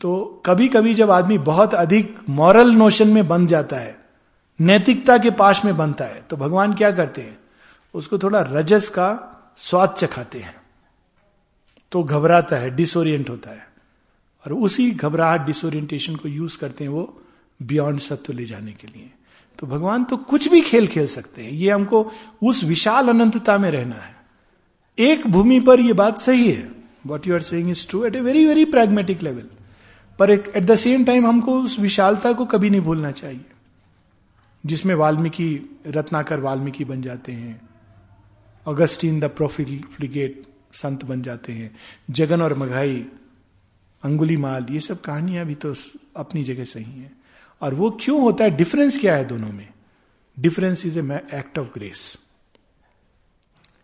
[0.00, 4.04] तो कभी कभी जब आदमी बहुत अधिक मॉरल नोशन में बन जाता है,
[4.60, 7.38] नैतिकता के पास में बनता है तो भगवान क्या करते हैं?
[7.94, 9.08] उसको थोड़ा रजस का
[9.56, 10.54] स्वाद चखाते हैं।
[11.92, 13.68] तो घबराता है डिसोरियंट होता है।
[14.46, 17.22] और उसी घबराहट डिसोरियंटेशन को यूज़ करते हैं वो
[17.62, 19.10] बियॉन्ड सत्व ले जाने के लिए।
[19.58, 23.70] तो भगवान तो कुछ भी खेल खेल सकते हैं। ये हमको उस विशाल अनंतता में
[23.70, 24.16] रहना है।
[24.98, 26.72] एक भूमि पर यह बात सही है।
[27.06, 29.46] What you are saying is true at a very very pragmatic level
[30.18, 33.44] पर एट द सेम टाइम हमको उस विशालता को कभी नहीं भूलना चाहिए।
[34.66, 37.68] जिसमें वाल्मीकि, रत्नाकर वाल्मीकि बन जाते हैं।
[38.66, 40.42] अगस्टीन द प्रोफिलिगेट
[40.72, 41.76] संत बन जाते हैं।
[42.10, 43.06] जगन और मघाई,
[44.02, 45.74] अंगुली माल, ये सब कहानियाँ भी तो
[46.16, 47.15] अपनी जगह सही है।
[47.62, 48.50] और वो क्यों होता है?
[48.50, 49.68] डिफरेंस क्या है दोनों में?
[50.36, 52.18] Difference is a act of grace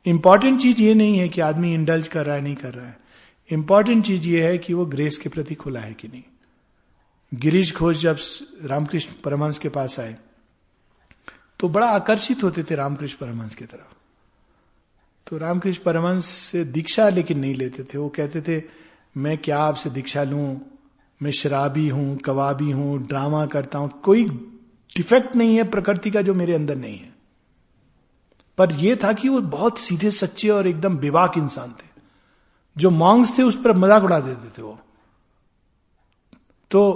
[0.07, 2.99] important चीज़ ये नहीं है कि आदमी इंडल्ज कर रहा है, नहीं कर रहा है।
[3.51, 6.23] इंपॉर्टेंट चीज़ ये है कि वो ग्रेस के प्रति खुला है कि नहीं।
[7.33, 8.19] गिरीश घोष जब
[8.65, 10.17] रामकृष्ण परमहंस के पास आए
[11.61, 13.95] तो बड़ा आकर्षित होते थे रामकृष्ण परमहंस की तरफ़।
[15.27, 18.63] तो रामकृष्ण परमहंस से दीक्षा लेकिन नहीं लेते थे। वो कहते थे,
[19.17, 20.61] मैं क्या आपसे दीक्षा लूँ?
[21.23, 24.25] मैं शराबी हूँ, कवाबी हूँ, ड्रामा करता हूँ, कोई
[24.97, 27.13] डिफेक्ट नहीं है प्रकृति का जो मेरे अंदर नहीं है।
[28.59, 31.91] पर यह था कि वो बहुत सीधे, सच्चे और एकदम विवाक इंसान थे।
[32.77, 34.79] जो मॉन्ग्स थे उस पर मज़ाक उड़ा देते थे वो।
[36.71, 36.91] तो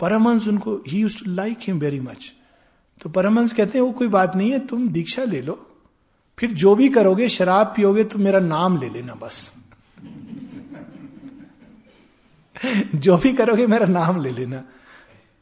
[0.00, 2.32] परमहंस उनको ही use to like him very much
[3.00, 5.54] तो परमहंस कहते हैं, वो कोई बात नहीं है, तुम दीक्षा ले लो।
[6.38, 9.52] फिर जो भी करोगे, शराब पियोगे तो मेरा नाम ले लेना बस।
[12.96, 14.62] जो भी करोगे मेरा नाम ले लेना।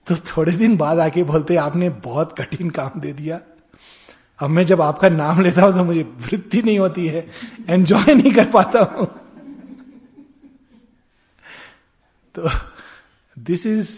[0.07, 3.40] तो थोड़े दिन बाद आके बोलते, आपने बहुत कठिन काम दे दिया।
[4.40, 7.26] अब मैं जब आपका नाम लेता हूँ तो मुझे वृत्ति नहीं होती है।
[7.68, 9.07] एंजॉय नहीं कर पाता हूँ।
[12.35, 12.48] तो
[13.37, 13.92] this is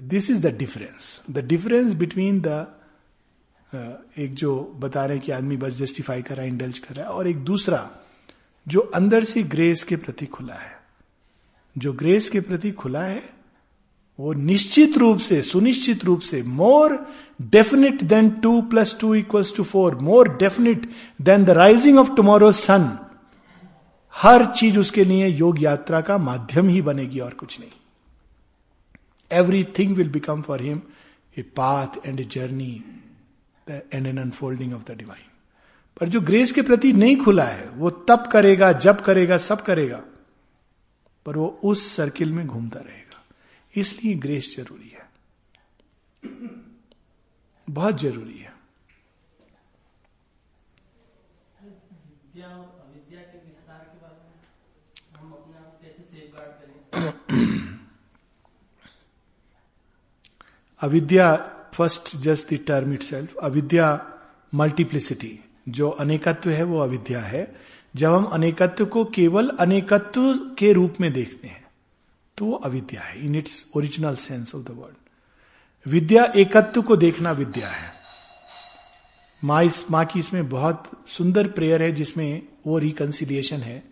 [0.00, 2.66] this is the difference the difference between the
[4.18, 7.06] एक जो बता रहे हैं कि आदमी बस जस्टिफाई कर रहा है इंडल्ज कर रहा
[7.06, 7.88] है, और एक दूसरा,
[8.66, 10.77] जो अंदर से ग्रेस के प्रति खुला है।
[11.78, 13.22] जो ग्रेस के प्रति खुला है,
[14.18, 16.98] वो निश्चित रूप से, सुनिश्चित रूप से more
[17.40, 20.88] definite than two plus two equals to four more definite
[21.22, 22.98] than the rising of tomorrow sun
[24.14, 27.70] हर चीज़ उसके लिए योग यात्रा का माध्यम ही बनेगी और कुछ नहीं।
[29.78, 30.80] Everything will become for him
[31.38, 32.84] a path and a journey
[33.70, 35.26] and an unfolding of the divine
[36.00, 40.00] पर जो ग्रेस के प्रति नहीं खुला है, वो तब करेगा जब करेगा, सब करेगा।
[41.28, 43.24] पर वो उस सर्किल में घूमता रहेगा।
[43.76, 45.08] इसलिए ग्रेस ज़रूरी है।
[47.70, 48.52] बहुत ज़रूरी है।
[60.80, 61.36] Avidya
[61.74, 64.12] first just the term itself avidya
[64.54, 65.40] multiplicity.
[65.68, 67.60] जो अनेकत्व है, वो अविद्या है।
[67.98, 71.66] जब हम अनेकत्व को केवल अनेकत्व के रूप में देखते हैं
[72.36, 74.94] तो वो अविद्या है in its original sense of the word
[75.86, 77.92] विद्या एकत्व को देखना विद्या है।
[79.44, 83.82] माँ इस, माँ की इसमें बहुत सुंदर प्रेयर है, जिसमें वो रिकंसिलिएशन है।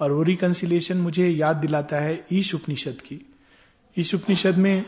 [0.00, 3.32] और वो रिकंसिलिएशन मुझे याद दिलाता है ईश उपनिषद की।
[3.98, 4.84] ईश उपनिषद में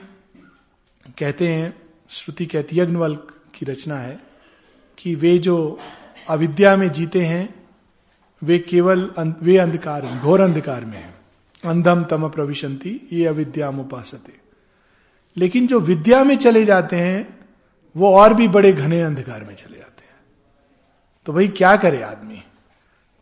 [1.18, 3.14] कहते हैं, श्रुति कहती यज्ञवल
[3.54, 4.20] की रचना है,
[4.98, 5.78] कि वे जो
[6.28, 7.61] अविद्या में जीते हैं
[8.42, 9.10] वे केवल
[9.42, 11.14] वे अंधकार घोर अंधकार में है।
[11.64, 14.40] अंधम तम प्रविशंति, ये अविद्या उपासते
[15.36, 17.38] लेकिन जो विद्या में चले जाते हैं,
[17.96, 20.14] वो और भी बड़े घने अंधकार में चले जाते हैं।
[21.26, 22.42] तो भाई क्या करे आदमी?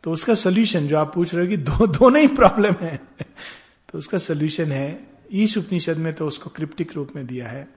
[0.04, 2.96] तो उसका सोल्यूशन जो आप पूछ रहे हो कि दो, दोनों ही प्रॉब्लम है
[3.88, 7.68] तो उसका सोल्यूशन है, ईश उपनिषद में तो उसको क्रिप्टिक रूप में दिया है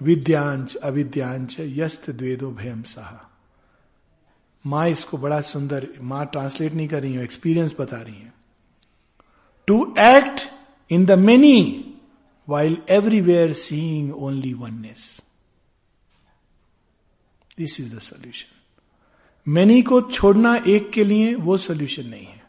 [0.00, 3.29] विद्यांश अविद्यांश यस्त द्वेदो भयम सहा।
[4.64, 8.32] माँ इसको बड़ा सुंदर, माँ ट्रांसलेट नहीं कर रही है एक्सपीरियंस बता रही है।
[9.66, 10.40] To act
[10.90, 11.84] in the many
[12.48, 15.22] while everywhere seeing only oneness
[17.58, 18.56] this is the solution
[19.46, 22.42] many को छोड़ना एक के लिए वो सोल्यूशन नहीं है।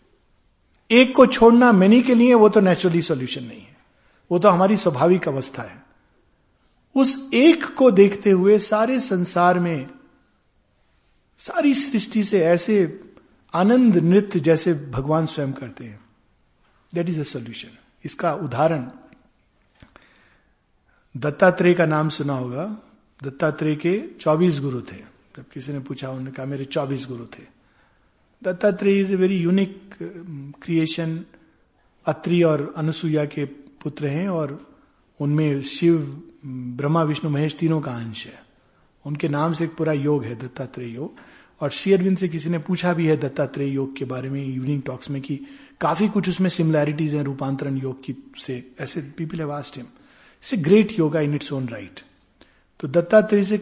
[0.91, 3.77] एक को छोड़ना मेनी के लिए वो तो नेचुरली सोल्यूशन नहीं है।
[4.31, 5.83] वो तो हमारी स्वाभाविक अवस्था है।
[6.95, 9.89] उस एक को देखते हुए सारे संसार में
[11.41, 13.03] सारी सृष्टि से ऐसे
[13.53, 15.99] आनंद नृत्य जैसे भगवान स्वयं करते हैं।
[16.93, 17.69] दैट इज़ अ सोल्यूशन
[18.05, 18.91] इसका उदाहरण
[21.17, 22.77] दत्तात्रेय का नाम सुना होगा।
[23.23, 24.95] दत्तात्रेय के 24 गुरु थे।
[25.37, 27.43] जब किसी ने पूछा, उन्होंने कहा, मेरे 24 गुरु थे।
[28.43, 29.93] Dattatreya is a very unique
[30.63, 31.25] creation
[32.05, 34.75] Atri और अनुसुईया के पुत्र हैं और
[35.19, 38.43] उनमें शिव, ब्रह्मा, विष्णु, महेश तीनों का अंश है।
[39.05, 41.30] उनके नाम से एक पूरा योग है, दत्तात्रेय योग।
[41.61, 44.81] और श्री अरविंद से किसी ने पूछा भी है दत्तात्रेय योग के बारे में इवनिंग
[44.81, 45.39] टॉक्स में, कि
[45.81, 50.53] काफ़ी कुछ उसमें सिमिलैरिटीज हैं रूपांतरण योग की से, ऐसे people have asked him it's
[50.53, 51.99] a great yoga in its own right
[52.79, 53.57] तो दत्तात्रेय से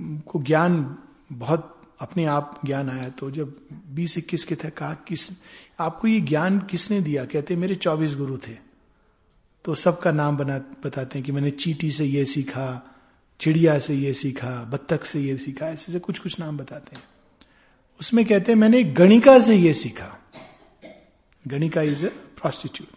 [0.00, 0.96] को ज्ञान,
[1.32, 3.54] बहुत अपने आप ज्ञान आया तो जब
[3.94, 5.28] बीस इक्कीस के थे, कहा, किस,
[5.78, 7.24] आपको ये ज्ञान किसने दिया?
[7.24, 8.56] कहते मेरे चौबीस गुरु थे।
[9.64, 12.66] तो सबका नाम बना, बताते हैं कि मैंने चीटी से ये सीखा,
[13.40, 17.02] चिड़िया से ये सीखा, बत्तख से ये सीखा, ऐसे से कुछ कुछ नाम बताते हैं।
[18.00, 20.18] उसमें कहते हैं, मैंने गणिका से ये सीखा।
[21.46, 22.88] गणिका इज़ ए प्रॉस्टिट्यूट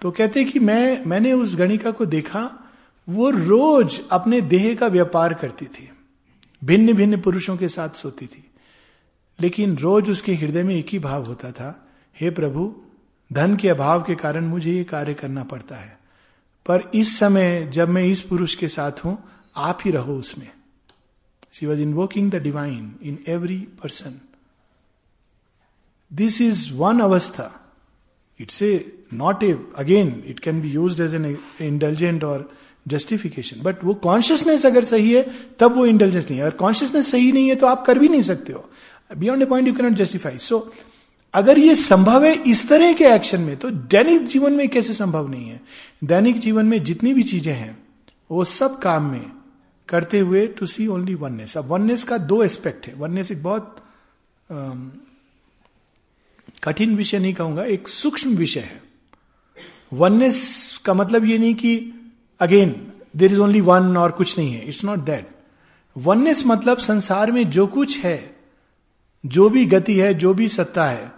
[0.00, 2.72] तो कहते कि मैं, मैंने उस गणिका को देखा,
[3.08, 5.90] वो रोज अपने देह का व्यापार करती थी।
[6.64, 8.50] भिन्न भिन्न पुरुषों के साथ सोती थी।
[9.40, 11.88] लेकिन रोज उसके हृदय में एक ही भाव होता था,
[12.20, 12.76] हे प्रभु,
[13.32, 15.98] धन के अभाव के कारण मुझे ये कार्य करना पड़ता है।
[16.66, 19.24] पर इस समय जब मैं इस पुरुष के साथ हूँ,
[19.56, 20.50] आप ही रहो उसमें।
[21.54, 24.20] She was invoking the divine in every person
[26.10, 27.50] this is one avastha
[28.40, 28.72] it's a
[29.14, 31.24] not a again it can be use as an
[31.62, 32.50] intelligent और
[32.88, 35.22] जस्टिफिकेशन बट वो कॉन्शियसनेस अगर सही है,
[35.60, 38.22] तब वो इंटेलिजेंस नहीं है। अगर कॉन्शियसनेस सही नहीं है तो आप कर भी नहीं
[38.22, 38.68] सकते हो।
[39.18, 40.58] Beyond a point you cannot justify so
[41.34, 45.28] अगर ये संभव है इस तरह के एक्शन में तो दैनिक जीवन में कैसे संभव
[45.30, 45.60] नहीं है?
[46.04, 47.76] दैनिक जीवन में जितनी भी चीज़ें हैं,
[48.30, 49.30] वो सब काम में
[49.88, 53.76] करते हुए टू सी ओनली वननेस अब वननेस का दो एस्पेक्ट है। वननेस एक बहुत
[56.64, 58.82] कठिन विषय नहीं कहूँगा, एक सूक्ष्म विषय है।
[59.92, 61.92] वननेस का मतलब ये नहीं कि
[62.40, 62.74] again
[63.16, 65.28] there is only one और कुछ नहीं है। इट्स नॉट दैट
[65.96, 68.36] वननेस मतलब संसार में जो कुछ है,
[69.24, 71.12] जो भी गति है, जो भी सत्ता है,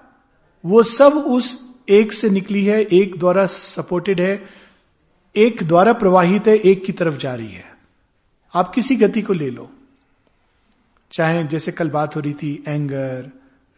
[0.64, 1.58] वो सब उस
[1.88, 4.48] एक से निकली है, एक द्वारा सपोर्टेड है,
[5.36, 7.75] एक द्वारा प्रवाहित है, एक की तरफ़ जा रही है।
[8.57, 9.68] आप किसी गति को ले लो।
[11.12, 13.30] चाहे जैसे कल बात हो रही थी anger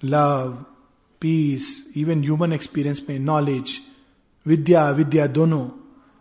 [0.03, 0.53] love
[1.23, 3.79] peace even human experience में नॉलेज
[4.47, 5.69] विद्या विद्या दोनों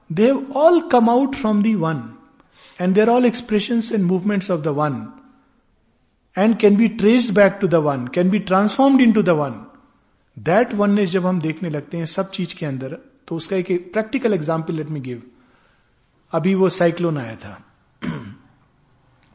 [0.10, 2.02] they have all come out from the one
[2.82, 5.08] and there all expression and movements of the one
[6.38, 9.64] and can be traced back to the one can be transformed into the one
[10.38, 12.98] that oneness जब हम देखने लगते हैं सब चीज़ के अंदर
[13.28, 15.24] तो उसका एक practical example let me give
[16.34, 17.58] अभी वो साइक्लोन आया था।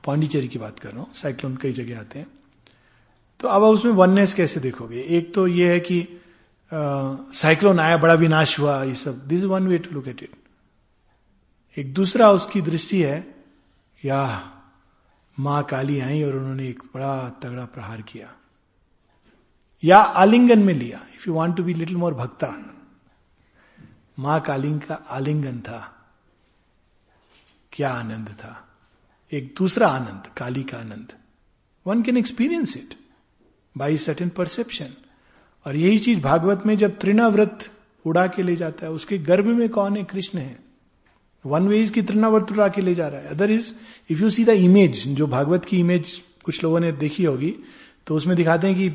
[0.04, 2.26] पांडिचेरी की बात कर रहा हूँ, साइक्लोन कई जगह आते हैं।
[3.40, 5.00] तो अब आप उसमें वननेस कैसे देखोगे?
[5.00, 6.06] एक तो ये है कि
[6.72, 10.36] साइक्लोन आया, बड़ा विनाश हुआ, ये सब। This one way to look at it
[11.76, 13.34] एक दूसरा उसकी दृष्टि है
[14.04, 14.20] या
[15.36, 18.32] माँ काली आई और उन्होंने एक बड़ा तगड़ा प्रहार किया।
[19.84, 22.54] या आलिंगन में लिया। If you want to be little more bhakta.
[24.18, 25.80] माँ कालिंग का आलिंगन था।
[27.72, 28.52] क्या आनंद था।
[29.32, 31.12] एक दूसरा आनंद, काली का आनंद।
[31.86, 32.94] One can experience it
[33.76, 34.88] by certain perception
[35.66, 37.68] और यही चीज़ भागवत में जब तृणाव्रत
[38.04, 40.04] उड़ा के ले जाता है, उसके गर्भ में कौन है?
[40.04, 40.58] कृष्ण है।
[41.44, 43.72] वन वे की तृणाव्रत उड़ा के ले जा रहा है। Other is
[44.10, 47.54] if you see the image जो भागवत की इमेज कुछ लोगों ने देखी होगी
[48.06, 48.88] तो उसमें दिखाते हैं कि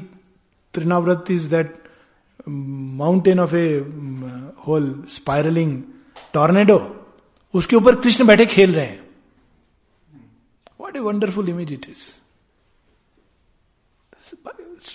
[0.73, 1.75] Trinavarta is that
[2.49, 3.77] mountain of a
[4.67, 5.81] whole spiraling
[6.33, 6.79] tornado
[7.53, 9.07] उसके ऊपर कृष्ण बैठे खेल रहे हैं।
[10.95, 12.21] A wonderful image it is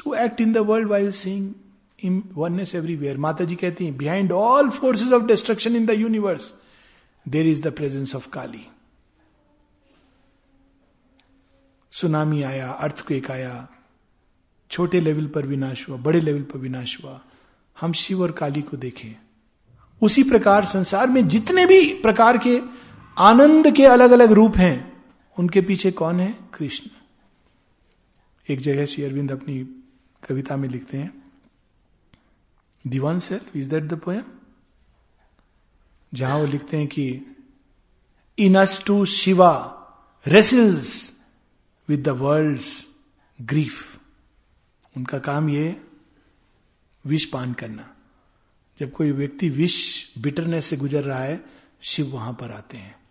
[0.05, 1.55] to act in the world while seeing
[2.05, 6.55] in oneness everywhere Mata ji कहती हैं behind all forces of destruction in the universe
[7.28, 8.66] there is the presence of Kali
[11.90, 13.68] tsunami आया earthquake आया
[14.70, 17.20] छोटे level पर विनाश हुआ, बड़े level पर विनाश हुआ।
[17.80, 19.16] हम शिव और काली को देखें।
[20.03, 22.61] उसी प्रकार संसार में जितने भी प्रकार के
[23.18, 24.91] आनंद के अलग अलग रूप हैं
[25.39, 26.39] उनके पीछे कौन है?
[26.55, 26.91] कृष्ण।
[28.49, 29.64] एक जगह श्री अरविंद अपनी
[30.28, 31.33] कविता में लिखते हैं
[32.87, 34.24] the one self is that the poem
[36.14, 37.22] जहाँ वो लिखते हैं कि,
[38.39, 39.78] ones to Shiva
[40.26, 41.20] wrestles
[41.89, 42.89] with the world's
[43.41, 44.01] grief
[44.97, 45.85] उनका काम ये
[47.07, 47.97] विष पान करना।
[48.80, 51.45] जब कोई व्यक्ति विष बिटरनेस से गुजर रहा है,
[51.80, 53.01] शिव वहाँ पर आते हैं।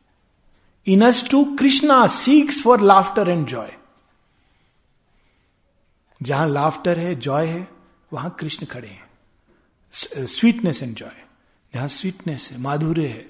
[0.88, 3.72] Ones to Krishna seeks for laughter and joy
[6.22, 7.68] जहाँ लाफ्टर है जॉय है,
[8.12, 11.24] वहाँ कृष्ण खड़े हैं। स्वीटनेस एंड जॉय
[11.74, 13.26] जहाँ स्वीटनेस है, माधुर्य है,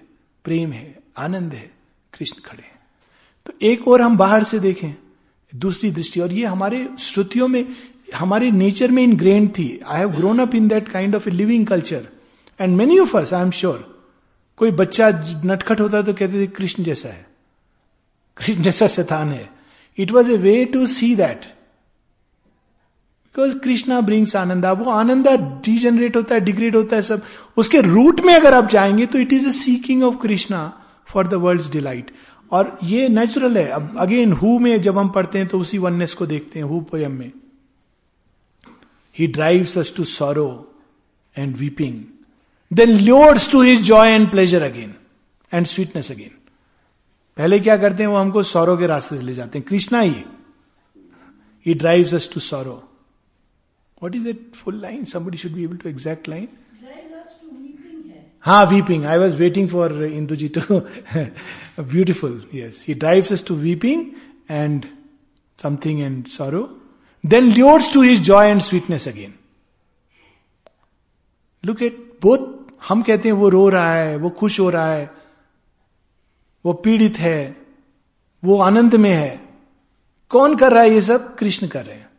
[0.45, 1.71] प्रेम है, आनंद है,
[2.13, 2.79] कृष्ण खड़े हैं।
[3.45, 4.93] तो एक और हम बाहर से देखें,
[5.53, 7.65] दूसरी दृष्टि, और ये हमारे श्रुतियों में,
[8.15, 11.65] हमारे नेचर में इनग्रेन थी। I have grown up in that kind of a living
[11.67, 12.07] culture
[12.59, 13.87] and many of us I am sure
[14.59, 15.09] कोई बच्चा
[15.45, 17.25] नटखट होता है तो कहते थे, कृष्ण जैसा है।
[18.37, 19.49] कृष्ण जैसा शैतान है
[19.97, 21.45] it was a way to see that
[23.35, 27.21] because Krishna brings ananda वो आनंदा डिजेनरेट होता है डिग्रेड होता है, सब।
[27.57, 30.61] उसके रूट में अगर आप जाएँगे तो it is a seeking of Krishna
[31.07, 32.11] for the world delight
[32.51, 36.13] और ये नेचुरल है। अब अगेन हु में जब हम पढ़ते हैं तो उसी वननेस
[36.13, 37.31] को देखते हैं हु पोयम में।
[39.15, 40.49] He drives us to sorrow
[41.35, 42.03] and weeping
[42.71, 44.93] then lures to his joy and pleasure again
[45.53, 46.37] and sweetness again
[47.37, 50.23] पहले क्या करते हैं वो हमको सौरव के रास्ते से ले जाते हैं। कृष्णा ही।
[51.65, 52.81] He drives us to sorrow
[54.03, 56.47] what is it full line somebody should be able to exact line
[58.43, 60.79] हाँ weeping I was waiting for Induji too
[61.83, 64.05] beautiful yes he drives us to weeping
[64.51, 64.85] and
[65.59, 66.63] something and sorrow
[67.23, 69.33] then lures to his joy and sweetness again
[71.65, 72.47] look at both
[72.89, 75.20] हम कहते हैं वो रो रहा है वो खुश हो रहा है
[76.65, 77.57] वो पीड़ित है,
[78.43, 79.39] वो आनंद में है।
[80.31, 81.35] कौन कर रहा है ये सब?
[81.35, 82.09] कृष्ण कर रहे हैं।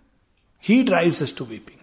[0.64, 1.78] He drives us to weeping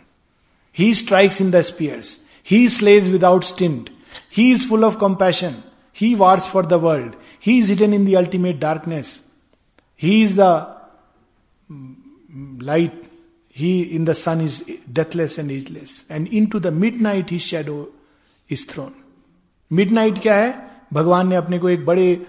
[0.78, 2.18] he strikes in the spears
[2.51, 3.89] he slays without stint
[4.38, 5.55] he is full of compassion
[5.95, 7.14] he wars for the world
[7.45, 9.24] he is hidden in the ultimate darkness
[10.01, 10.76] he is the
[12.64, 13.01] light
[13.55, 16.68] he in the sun is deathless and ageless and into the
[17.01, 17.93] midnight he shadow
[18.49, 18.93] is throne
[19.91, 20.72] midnight क्या है?
[20.93, 22.26] भगवान ने अपने को एक बड़े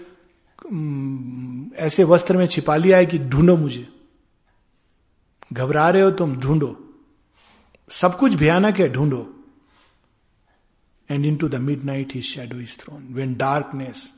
[1.77, 3.89] ऐसे वस्त्र में छिपा लिया है कि ढूंढो मुझे।
[5.53, 6.95] घबरा रहे हो तुम ढूंढो।
[7.91, 9.45] सब कुछ भयानक है ढूंढो।
[11.11, 11.55] And into the
[11.85, 14.13] midnight he shadow is throne when darkness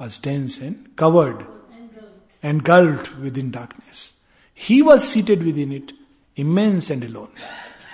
[0.00, 1.36] was dense and covered
[2.44, 3.00] and गर्ल्ड
[3.38, 4.12] within darkness
[4.58, 5.92] he was seated within it
[6.40, 7.28] immense and alone.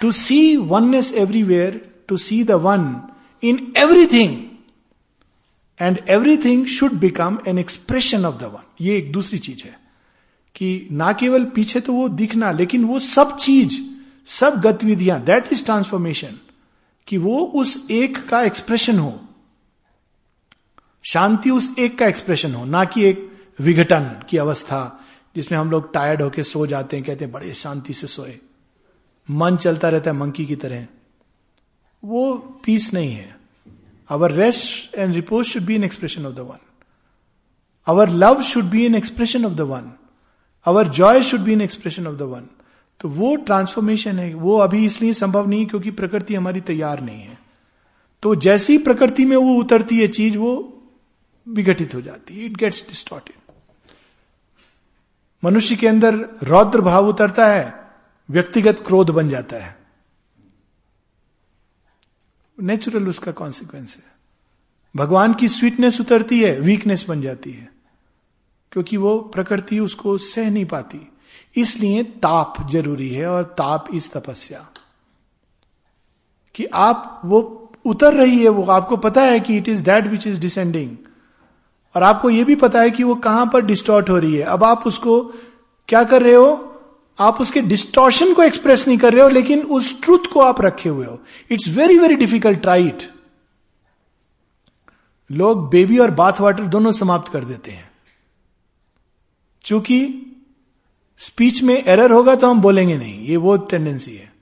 [0.01, 2.85] To see oneness everywhere to see the one
[3.45, 4.48] in everything,
[5.81, 9.81] and everything should become an expression of the one ये एक दूसरी चीज़ है
[10.55, 13.79] कि ना केवल पीछे तो वो दिखना, लेकिन वो सब चीज़,
[14.27, 16.39] सब गतिविधियाँ दैट इज़ ट्रांसफॉर्मेशन
[17.07, 19.21] कि वो उस एक का एक्सप्रेशन हो।
[21.03, 25.05] शांति उस एक का एक्सप्रेशन हो, ना कि एक विघटन की अवस्था,
[25.37, 28.39] जिसमें हम लोग टायर्ड होके सो जाते हैं, कहते हैं, बड़े शांति से सोए।
[29.31, 30.87] मन चलता रहता है, मंकी की तरह।
[32.05, 33.38] वो पीस नहीं है।
[34.11, 36.59] Our rest and repose should be an expression of the one
[37.87, 39.93] our love should be an expression of the one
[40.67, 42.47] our joy should be an expression of the one
[43.01, 47.39] तो वो transformation है। वो अभी इसलिए संभव नहीं क्योंकि प्रकृति हमारी तैयार नहीं है।
[48.23, 50.83] तो जैसी प्रकृति में वो उतरती है चीज़, वो
[51.49, 53.37] विघटित हो जाती है। इट गेट्स डिस्टॉर्टेड
[55.45, 57.91] मनुष्य के अंदर रौद्र भाव उतरता है,
[58.31, 59.78] व्यक्तिगत क्रोध बन जाता है।
[62.63, 64.19] नेचुरल उसका कॉन्सिक्वेंस है।
[64.97, 67.73] भगवान की स्वीटनेस उतरती है वीकनेस बन जाती है।
[68.73, 71.13] क्योंकि वो प्रकृति उसको सह नहीं पाती।
[71.57, 74.69] इसलिए ताप ज़रूरी है और ताप इस तपस्या।
[76.55, 80.27] कि आप, वो उतर रही है, वो आपको पता है कि it is that which
[80.27, 80.97] is descending
[81.97, 84.65] और आपको यह भी पता है कि वो कहाँ पर डिस्टॉर्ट हो रही है। अब
[84.65, 85.35] आप उसको
[85.89, 86.78] क्या कर रहे हो?
[87.19, 90.89] आप उसके डिस्टॉर्शन को एक्सप्रेस नहीं कर रहे हो, लेकिन उस ट्रूथ को आप रखे
[90.89, 91.19] हुए हो।
[91.51, 93.11] इट्स वेरी वेरी डिफ़िकल्ट ट्राइट
[95.31, 97.91] लोग बेबी और बाथ वाटर दोनों समाप्त कर देते हैं।
[99.65, 99.99] चूँकि
[101.21, 104.33] स्पीच में एरर होगा तो हम बोलेंगे नहीं। ये वो टेंडेंसी है।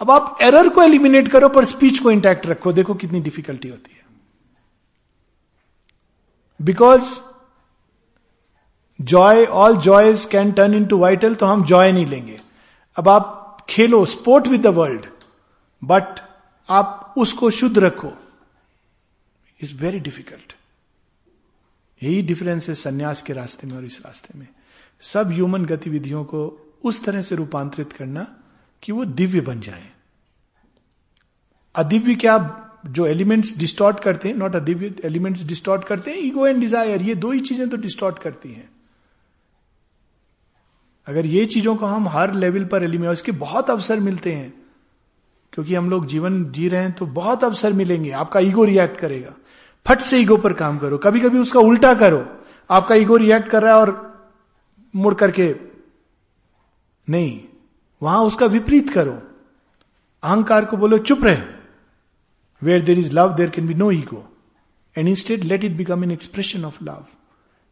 [0.00, 3.90] अब आप एरर को एलिमिनेट करो, पर स्पीच को इंटैक्ट रखो। देखो कितनी डिफिकल्टी होती
[3.92, 4.04] है।
[6.60, 7.18] Because
[8.98, 12.38] joy all joys can turn into vital तो हम जॉय नहीं लेंगे।
[12.96, 15.06] अब आप खेलो sport with the world
[15.82, 16.20] but
[16.68, 18.12] आप उसको शुद्ध रखो।
[19.60, 20.54] इज़ वेरी डिफ़िकल्ट
[22.00, 24.46] यही डिफरेंस है संन्यास के रास्ते में और इस रास्ते में।
[25.02, 26.46] सब ह्यूमन गतिविधियों को
[26.84, 28.26] उस तरह से रूपांतरित करना
[28.82, 29.88] कि वो दिव्य बन जाए।
[31.74, 32.36] अदिव्य क्या
[32.86, 34.34] जो एलिमेंट्स डिस्टॉर्ट करते हैं?
[34.36, 36.18] नॉट अदिव्य एलिमेंट्स डिस्टॉर्ट करते हैं?
[36.18, 38.68] ईगो एंड डिज़ायर ये दो ही चीज़ें तो डिस्टॉर्ट करती हैं।
[41.08, 44.52] अगर ये चीज़ों को हम हर लेवल पर एलिमेंट इसके बहुत अवसर मिलते हैं,
[45.52, 49.32] क्योंकि हम लोग जीवन जी रहे हैं तो बहुत अवसर मिलेंगे। आपका ईगो रिएक्ट करेगा।
[49.86, 52.24] फट से ईगो पर काम करो। कभी कभी उसका उल्टा करो।
[52.70, 53.92] आपका ईगो रिएक्ट कर रहा है और
[54.94, 55.54] मुड़ करके
[57.08, 57.40] नहीं।
[58.02, 59.12] वहाँ उसका विपरीत करो।
[60.22, 61.42] अहंकार को बोलो, चुप रहे।
[62.62, 64.24] Where there is love there can be no ego
[64.96, 67.04] and instead let it become an expression of love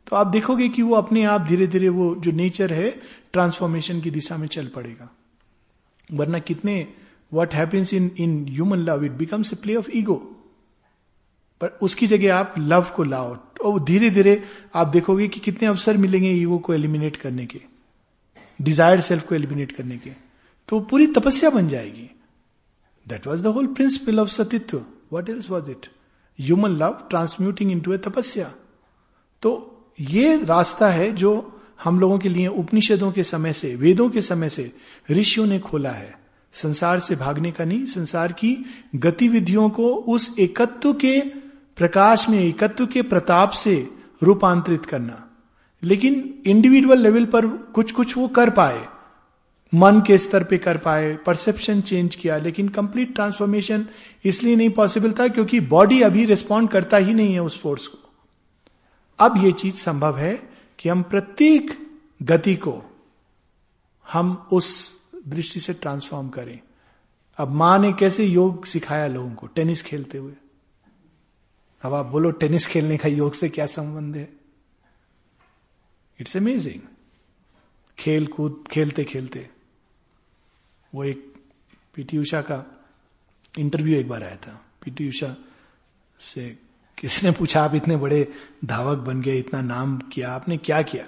[0.06, 2.90] तो आप देखोगे कि वो अपने आप धीरे धीरे वो जो नेचर है
[3.32, 5.08] ट्रांसफॉर्मेशन की दिशा में चल पड़ेगा।
[6.12, 6.94] वरना कितने
[7.34, 10.14] what happens in in human love it becomes a play of ego
[11.60, 14.42] पर उसकी जगह आप लव को लाओ। और धीरे धीरे
[14.74, 17.60] आप देखोगे कि कितने अवसर मिलेंगे ईगो को एलिमिनेट करने के।
[18.62, 20.10] डिजायर्ड सेल्फ को एलिमिनेट करने के।
[20.68, 22.10] तो पूरी तपस्या बन जाएगी।
[23.08, 24.82] That was the whole principle of satitva.
[25.12, 25.86] What is was it
[26.40, 28.54] human love transmuting into a tapasya.
[29.42, 34.20] तो ये रास्ता है जो हम लोगों के लिए उपनिषदों के समय से, वेदों के
[34.20, 34.72] समय से
[35.10, 36.18] ऋषियों ने खोला है।
[36.52, 38.66] संसार से भागने का नहीं, संसार की
[38.96, 41.20] गतिविधियों को उस एकत्व के
[41.76, 43.90] प्रकाश में, एकत्व के प्रताप से
[44.22, 45.30] रूपांतरित करना।
[45.82, 48.86] लेकिन इंडिविजुअल लेवल पर कुछ कुछ वो कर पाए।
[49.74, 53.86] मन के स्तर पे कर पाए परसेप्शन चेंज किया, लेकिन कंप्लीट ट्रांसफॉर्मेशन
[54.24, 58.05] इसलिए नहीं पॉसिबल था क्योंकि बॉडी अभी रिस्पॉन्ड करता ही नहीं है उस फोर्स को।
[59.18, 61.86] अब यह चीज़ संभव है कि हम प्रत्येक
[62.22, 62.82] गति को
[64.12, 66.60] हम उस दृष्टि से ट्रांसफॉर्म करें।
[67.36, 69.46] अब माँ ने कैसे योग सिखाया लोगों को?
[69.46, 70.32] टेनिस खेलते हुए।
[71.82, 74.32] अब आप बोलो, टेनिस खेलने का योग से क्या संबंध है?
[76.20, 76.80] इट्स अमेजिंग
[77.98, 79.50] खेल कूद खेलते खेलते।
[80.94, 81.34] वो एक
[81.94, 82.86] पीटी उषा का
[83.58, 85.36] इंटरव्यू एक बार आया था। पीटी उषा
[86.20, 86.58] से
[86.98, 88.28] किसी ने पूछा, आप इतने बड़े
[88.64, 91.04] धावक बन गए, इतना नाम किया, आपने क्या किया?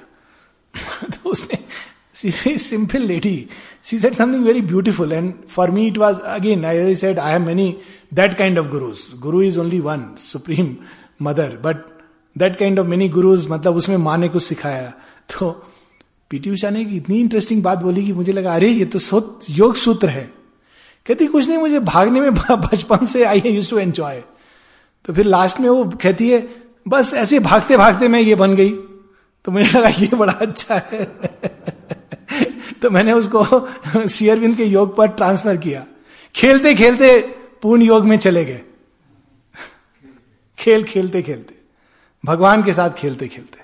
[1.07, 3.47] तो उसने simple lady,
[3.83, 7.47] she said something very beautiful and for me it was again I said I have
[7.47, 7.79] many
[8.15, 10.77] that kind of gurus guru is only one supreme
[11.23, 11.77] mother but
[12.39, 14.93] that kind of many gurus मतलब उसमें माँ ने कुछ सिखाया।
[15.31, 15.71] तो
[16.31, 20.09] PT Usha ने इतनी interesting बात बोली कि मुझे लगा, अरे, ये तो योग सूत्र
[20.09, 20.33] है।
[21.07, 24.23] कहती, कुछ नहीं, मुझे भागने में बचपन से आई यूज़ टू एंजॉय
[25.09, 28.71] तो फिर लास्ट में वो कहती है बस ऐसे भागते भागते मैं ये बन गई।
[29.45, 31.05] तो मुझे लगा ये बड़ा अच्छा है।
[32.83, 33.69] तो मैंने उसको
[34.09, 35.87] शेयरविंद के योग पर ट्रांसफ़र किया।
[36.35, 37.21] खेलते खेलते
[37.63, 38.63] पूर्ण योग में चले गए।
[40.59, 41.55] खेल खेलते खेलते।
[42.25, 43.61] भगवान के साथ खेलते खेलते।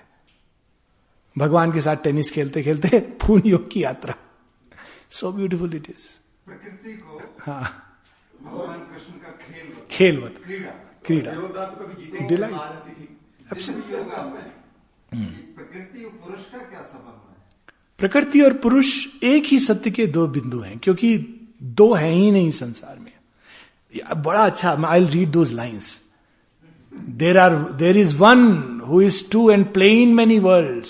[1.39, 4.15] भगवान के साथ टेनिस खेलते खेलते पूर्ण योग की यात्रा।
[5.11, 7.63] सो ब्यूटिफुल इट इज़ प्रकृति को हाँ।
[8.43, 10.35] भगवान कृष्ण का खेल। खेल बत
[11.07, 12.59] क्रीड़ा। क्रीड़ा योगा तो कभी जीते Delight.
[13.55, 14.53] जैसे भी योगा में
[15.57, 17.37] प्रकृति और पुरुष का क्या संबंध है?
[17.99, 21.19] प्रकृति और पुरुष एक ही सत्य के दो बिंदु हैं क्योंकि
[21.63, 23.13] दो है ही नहीं संसार में।
[24.23, 26.03] बड़ा अच्छा I read those lines
[26.99, 30.85] there are there is one who is two and play in many world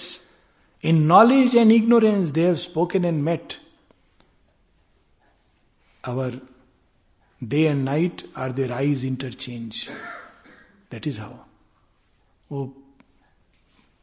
[0.85, 3.53] in knowledge and ignorance they have spoken and met
[6.05, 6.33] our
[7.49, 9.89] day and night are their eyes interchange
[10.93, 11.35] That is how
[12.53, 12.67] वो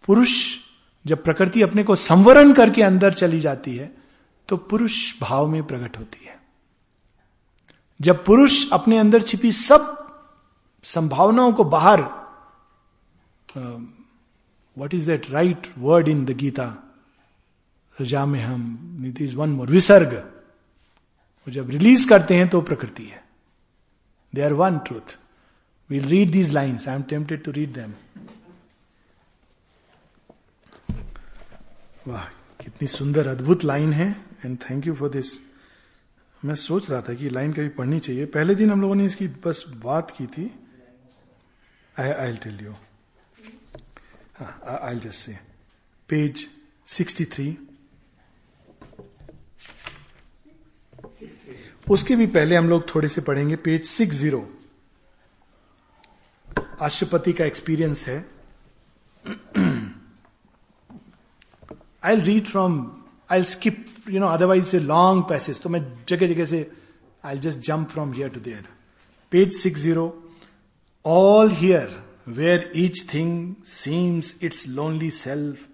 [0.05, 0.57] पुरुष
[1.05, 3.91] जब प्रकृति अपने को संवरण करके अंदर चली जाती है
[4.47, 6.39] तो पुरुष भाव में प्रकट होती है।
[8.01, 9.97] जब पुरुष अपने अंदर छिपी सब
[10.83, 12.01] संभावनाओं को बाहर
[14.77, 16.93] what is that right word in the Gita
[18.01, 20.13] रजा में हम इट इज़ वन मोर विसर्ग
[21.41, 23.20] वो जब रिलीज़ करते हैं तो प्रकृति है।
[24.33, 25.17] Are one truth
[25.89, 27.93] we'll read these lines I am tempted to read them
[32.07, 32.25] वाह,
[32.61, 34.09] कितनी सुंदर, अद्भुत लाइन है
[34.45, 35.33] and thank you for this
[36.43, 39.27] मैं सोच रहा था कि लाइन कभी पढ़नी चाहिए। पहले दिन हम लोगों ने इसकी
[39.45, 40.49] बस बात की थी।
[41.97, 42.73] I I tell you
[44.41, 45.37] I just say
[46.09, 46.47] page
[46.87, 47.47] sixty three
[51.91, 54.49] उसके भी पहले हम लोग थोड़े से पढ़ेंगे पेज सिक्स ज़ीरो
[56.81, 58.19] आशुपति का एक्सपीरियंस है।
[62.03, 62.75] I read from
[63.31, 66.71] I skip you know otherwise a long passage तो मैं जगह जगह से
[67.25, 68.67] I just jump from here to there
[69.31, 70.07] page six zero
[71.05, 75.67] all here where each thing seems its lonely self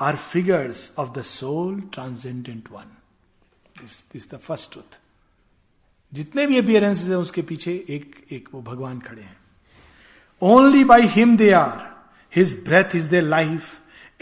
[0.00, 2.96] are figures of the soul transcendent one
[3.82, 5.00] this the first truth
[6.12, 9.36] जितने भी appearances हैं, उसके पीछे एक एक वो भगवान खड़े हैं।
[10.42, 13.62] Only by him they are his breath is the life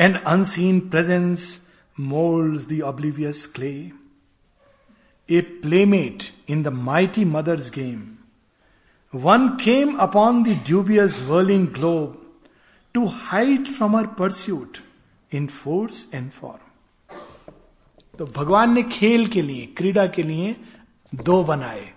[0.01, 1.69] and unseen presence
[2.01, 3.93] mould the oblivious clay
[5.31, 8.17] a playmate in the mighty mother's game
[9.15, 12.37] one came upon the dubious whirling globe
[12.95, 14.79] to hide from her pursuit
[15.35, 16.59] in force and form
[18.19, 20.57] तो भगवान ने खेल के लिए, क्रीडा के लिए
[21.15, 21.95] दो बनाए।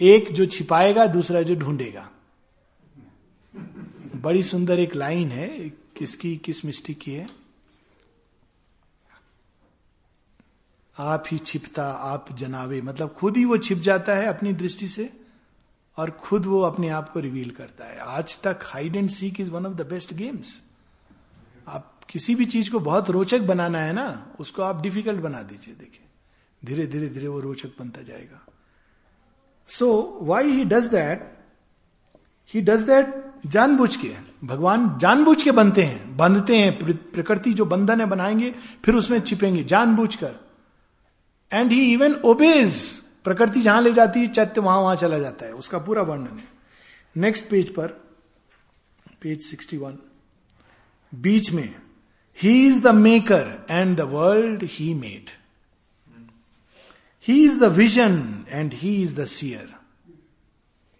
[0.00, 2.10] एक जो छिपाएगा, दूसरा जो ढूंढेगा।
[4.16, 7.26] बड़ी सुंदर एक लाइन है, किसकी, किस मिस्टिक की है?
[10.98, 15.12] आप ही छिपता, आप जनावे। मतलब खुद ही वो छिप जाता है अपनी दृष्टि से,
[15.96, 19.50] और खुद वो अपने आप को रिवील करता है। आज तक hide and seek is
[19.50, 20.62] one of the best games
[21.68, 25.74] आप किसी भी चीज़ को बहुत रोचक बनाना है ना, उसको आप डिफ़िकल्ट बना दीजिए,
[25.74, 26.07] देखिए।
[26.64, 28.46] धीरे धीरे धीरे वो रोचक बनता जाएगा।
[29.66, 31.38] So why he does that
[32.54, 38.00] he does that जानबूझ के। भगवान जानबूझ के बनते हैं। बंधते हैं। प्रकृति जो बंधन
[38.00, 38.54] है बनाएँगे,
[38.84, 40.34] फिर उसमें छिपेंगे। जानबूझ कर।
[41.52, 42.88] एंड ही इवन ओबेज
[43.24, 46.48] प्रकृति जहाँ ले जाती है, चैत्य वहाँ वहाँ चला जाता है। उसका पूरा वर्णन है।
[47.16, 47.86] नेक्स्ट पेज पर।
[49.20, 49.96] पेज 61
[51.14, 51.74] बीच में।
[52.42, 55.37] He is the maker and the world he made
[57.28, 59.74] he is the vision and he is the seer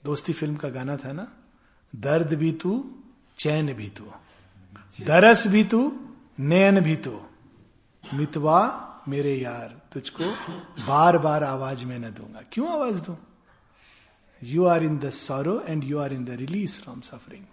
[0.04, 1.32] Dosti film का गाना था ना?
[1.96, 2.94] दर्द भी तू,
[3.38, 4.04] चैन भी तू।
[5.04, 6.10] दरस भी तू,
[6.40, 7.20] नयन भी तू।
[8.14, 10.24] मितवा मेरे यार, तुझको
[10.86, 13.16] बार बार आवाज़ में न दूँगा। क्यों आवाज़ दू?
[14.42, 17.44] You are in the sorrow and you are in the release from suffering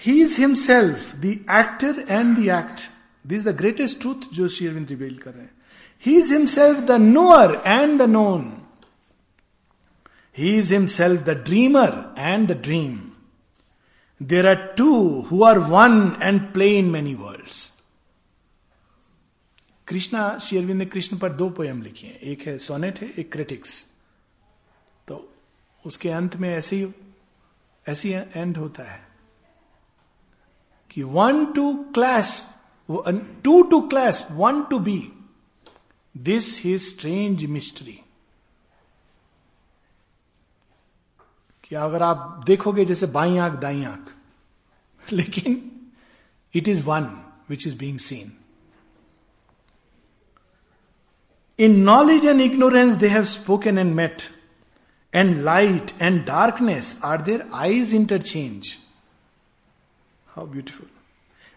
[0.00, 2.80] he is himself the actor and the act
[3.26, 5.53] this the greatest truth जो श्री अरविंद रिवील कर रहे हैं।
[6.06, 8.50] He is himself the knower and the known
[10.38, 12.98] he is himself the dreamer and the dream
[14.20, 17.70] there are two who are one and play in many worlds
[19.88, 23.72] Krishna शेरविंद ने कृष्ण पर दो poem लिखी हैं। एक है सोनेट है, एक क्रिटिक्स
[25.08, 25.34] तो
[25.84, 26.86] उसके अंत में ऐसे ही,
[27.86, 29.02] ऐसी एंड होता है
[30.90, 32.40] कि one two class
[32.90, 34.96] two two class one to be
[36.16, 38.00] this he strange mystery
[41.64, 44.14] कि अगर आप देखोगे जैसे बाई आँख दाई आँख
[45.12, 45.60] लेकिन
[46.54, 47.04] it is one
[47.50, 48.32] which is being seen
[51.58, 54.28] In knowledge and ignorance they have spoken and met.
[55.12, 58.80] And light and darkness are their eyes interchange.
[60.26, 60.86] How beautiful.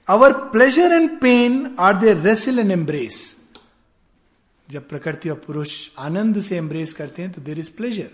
[0.07, 3.36] Our pleasure and pain are their wrestle and embrace.
[4.69, 8.09] जब प्रकृति और पुरुष आनंद से embrace करते हैं तो there is pleasure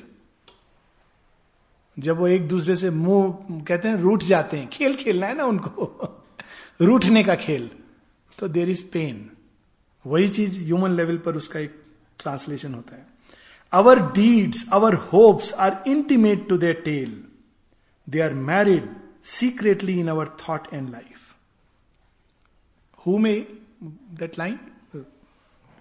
[1.99, 5.45] जब वो एक दूसरे से मुँह, कहते हैं, रूठ जाते हैं, खेल खेलना है ना
[5.45, 5.93] उनको?
[6.82, 7.70] रूठने का खेल
[8.39, 9.30] तो देर इज़ पेन
[10.06, 11.84] वही चीज़ ह्यूमन लेवल पर उसका एक
[12.20, 13.06] ट्रांसलेशन होता है.
[13.72, 17.24] Our deeds our hopes are intimate to their tale
[18.10, 21.36] they are married secretly in our thought and life
[23.06, 23.36] who may
[23.84, 24.60] that line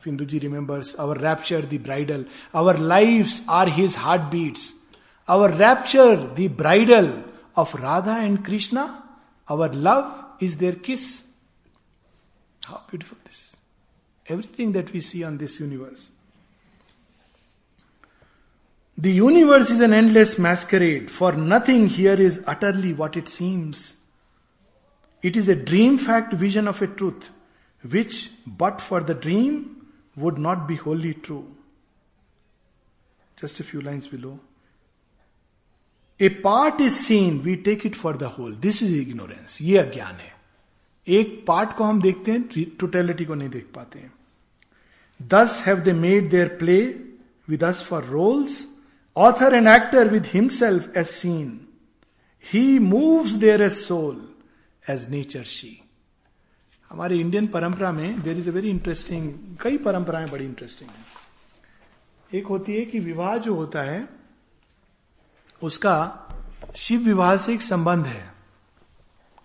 [0.02, 2.24] Finduji remembers our rapture, the bridal.
[2.52, 4.74] Our lives are his heartbeats.
[5.28, 7.24] Our rapture, the bridal
[7.56, 9.02] of Radha and Krishna.
[9.48, 11.24] Our love is their kiss.
[12.64, 13.56] How beautiful this is.
[14.26, 16.10] Everything that we see on this universe.
[18.96, 23.94] The universe is an endless masquerade, for nothing here is utterly what it seems.
[25.22, 27.30] It is a dream fact vision of a truth,
[27.88, 29.71] which, but for the dream,
[30.16, 31.46] would not be wholly true.
[33.38, 34.38] Just a few lines below.
[36.20, 38.52] A part is seen, we take it for the whole.
[38.52, 39.60] This is ignorance.
[39.60, 40.30] ये अज्ञान है
[41.06, 44.12] एक part को हम देखते हैं totality को नहीं देख पाते हैं
[45.20, 46.82] thus have they made their play
[47.48, 48.66] with us for roles
[49.16, 51.60] author and actor with himself as scene
[52.44, 54.22] he moves there as soul
[54.90, 55.81] as nature she
[56.92, 62.46] हमारे इंडियन परंपरा में there is a very interesting कई परंपराएँ बड़ी interesting है। एक
[62.46, 64.08] होती है कि विवाह जो होता है,
[65.62, 65.96] उसका
[66.76, 68.34] शिव विवाह से एक संबंध है।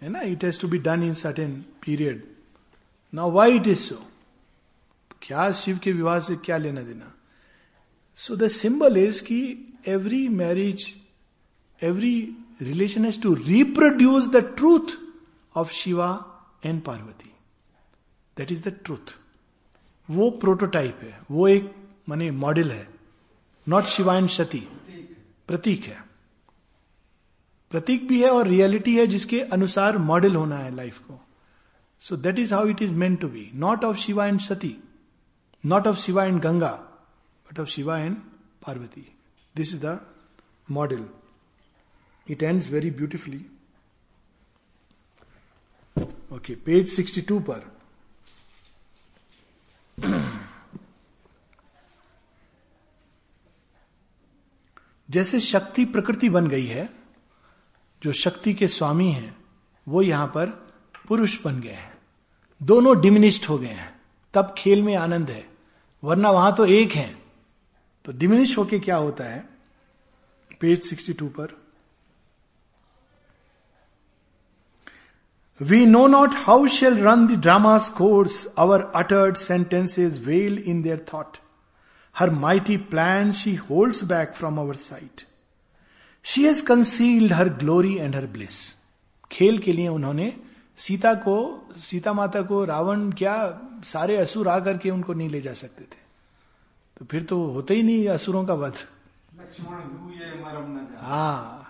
[0.02, 0.22] है ना?
[0.22, 1.54] It has to be done in certain
[1.86, 2.24] period
[3.14, 4.02] now why it is so
[5.22, 7.14] क्या शिव के विवाह से क्या लेना देना?
[8.16, 9.40] सो द सिंबल इज़ कि
[9.88, 10.86] every marriage
[11.82, 14.98] every relation has to reproduce the truth
[15.56, 16.10] of Shiva
[16.66, 17.27] and Parvati
[18.38, 19.16] that is the truth
[20.10, 21.76] वो prototype है, वो एक
[22.10, 22.88] माने मॉडल है
[23.68, 24.68] नॉट शिवा एंड सती
[25.48, 26.04] प्रतीक है.
[27.72, 31.20] प्रतीक भी है और रियलिटी है जिसके अनुसार मॉडल होना है लाइफ को.
[32.00, 34.76] So that is how it is meant to be not of Shiva and Sati
[35.66, 36.72] not of Shiva and Ganga
[37.50, 38.16] but of Shiva and
[38.66, 39.08] Parvati
[39.56, 40.00] this is the
[40.72, 41.06] model
[42.28, 43.46] it ends very beautifully
[46.34, 47.77] okay page 62 पर
[55.10, 56.90] जैसे शक्ति प्रकृति बन गई है,
[58.04, 59.38] जो शक्ति के स्वामी हैं,
[59.88, 60.74] वो यहाँ पर
[61.08, 61.98] पुरुष बन गए हैं।
[62.64, 64.02] दोनों डिमिनिस्ड हो गए हैं।
[64.34, 65.50] तब खेल में आनंद है,
[66.04, 67.22] वरना वहाँ तो एक है।
[68.06, 69.50] तो डिमिनिश होके क्या होता है?
[70.60, 71.67] पेज 62 पर।
[75.62, 81.06] We know not how shall run the drama's course our uttered sentences well in their
[81.14, 81.38] thought
[82.18, 85.22] her mighty plan she holds back from our sight
[86.24, 88.76] she has concealed her glory and her bliss
[89.32, 90.34] खेल के लिए उन्होंने
[90.78, 91.38] सीता को
[91.80, 96.02] सीता माता को रावण क्या सारे असुर आकर के उनको नहीं ले जा सकते थे।
[97.00, 98.74] तो फिर तो होते ही नहीं असुरों का वध।
[101.02, 101.67] हाँ।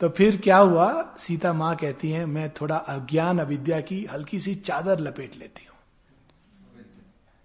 [0.00, 1.14] तो फिर क्या हुआ?
[1.18, 5.76] सीता माँ कहती है, मैं थोड़ा अज्ञान अविद्या की हल्की सी चादर लपेट लेती हूँ।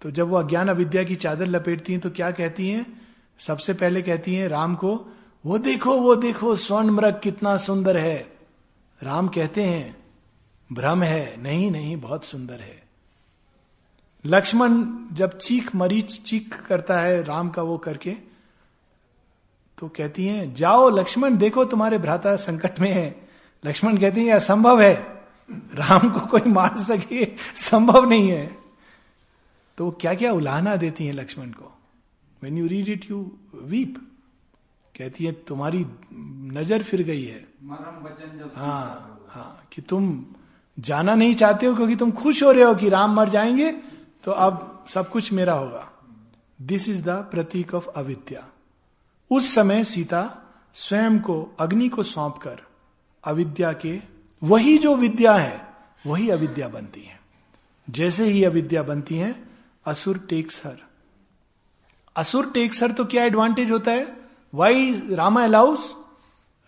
[0.02, 3.00] तो जब वो अज्ञान अविद्या की चादर लपेटती हैं तो क्या कहती हैं?
[3.38, 5.06] सबसे पहले कहती हैं, राम को,
[5.46, 8.32] वो देखो वो देखो, स्वर्ण मृग कितना सुंदर है।
[9.02, 9.96] राम कहते हैं,
[10.72, 12.82] भ्रम है, नहीं नहीं, बहुत सुंदर है।
[14.26, 18.35] लक्ष्मण जब चीख मरीच चीख करता है राम का वो करके
[19.78, 23.08] तो कहती हैं जाओ लक्ष्मण देखो तुम्हारे भ्राता संकट में है।
[23.64, 24.94] लक्ष्मण कहते हैं असंभव है।
[25.74, 27.24] राम को कोई मार सके
[27.54, 28.46] संभव नहीं है।
[29.78, 31.72] तो वो क्या क्या उलाहना देती हैं लक्ष्मण को।
[32.42, 33.18] When you read it you
[33.62, 33.98] weep
[34.94, 35.84] कहती है तुम्हारी
[36.52, 37.46] नज़र फिर गई है।
[38.54, 40.24] हाँ हाँ कि तुम
[40.78, 43.70] जाना नहीं चाहते हो क्योंकि तुम खुश हो रहे हो कि राम मर जाएँगे
[44.24, 45.88] तो अब सब कुछ मेरा होगा।
[46.62, 48.48] This is the pratik of avidya
[49.30, 52.60] उस समय सीता स्वयं को अग्नि को सौंप कर
[53.24, 54.00] अविद्या के,
[54.42, 55.74] वही जो विद्या है,
[56.06, 57.20] वही अविद्या बनती है।
[57.90, 59.44] जैसे ही अविद्या बनती है,
[59.86, 60.76] असुर टेक्स हर
[62.16, 64.16] असुर टेक्स हर तो क्या एडवांटेज होता है?
[64.54, 65.96] वाई रामा अलाउस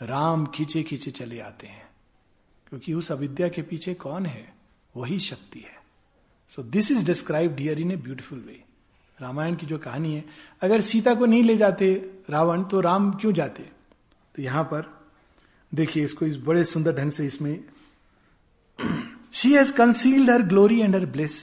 [0.03, 1.89] राम खींचे खींचे चले आते हैं।
[2.69, 4.55] क्योंकि उस अविद्या के पीछे कौन है?
[4.97, 5.79] वही शक्ति है।
[6.49, 8.65] So this is described here in a beautiful way
[9.23, 10.25] Ramayana की जो कहानी है
[10.63, 11.93] अगर सीता को नहीं ले जाते
[12.31, 13.63] रावण तो राम क्यों जाते
[14.35, 14.93] तो यहाँ पर
[15.73, 17.59] देखिए इसको इस बड़े सुंदर ढंग से इसमें
[19.33, 21.41] she has concealed her glory and her bliss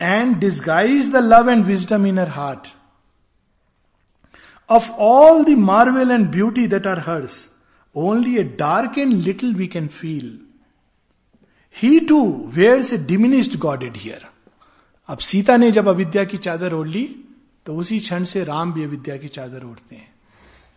[0.00, 2.68] and disguise the love and wisdom in her heart
[4.70, 7.50] Of all the marvel and beauty that are hers,
[7.94, 10.38] only a dark and little we can feel.
[11.70, 14.20] He too wears a diminished godhead here.
[15.08, 17.04] अब सीता ने जब अविद्या की चादर ओढ़ ली
[17.66, 20.12] तो उसी क्षण से राम भी अविद्या की चादर ओढ़ते हैं।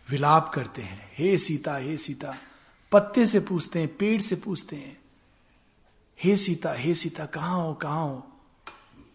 [0.08, 2.34] विलाप करते हैं। हे सीता हे सीता,
[2.92, 4.96] पत्ते से पूछते हैं, पेड़ से पूछते हैं।
[6.18, 8.26] हे सीता हे सीता, कहाँ हो कहाँ हो?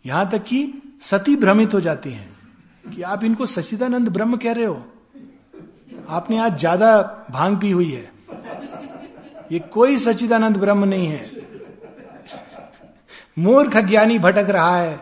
[0.05, 4.65] यहाँ तक कि सती भ्रमित हो जाती हैं कि आप इनको सचिदानंद ब्रह्म कह रहे
[4.65, 4.83] हो।
[6.09, 8.11] आपने आज ज़्यादा भाँग पी हुई है।
[9.51, 11.42] ये कोई सचिदानंद ब्रह्म नहीं है।
[13.37, 14.99] मूर्ख ज्ञानी भटक रहा है।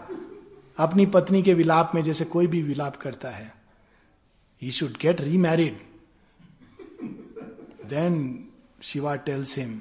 [0.78, 3.52] अपनी पत्नी के विलाप में जैसे कोई भी विलाप करता है।
[4.62, 5.80] He should get remarried
[7.90, 8.14] then
[8.84, 9.80] Shiva tells him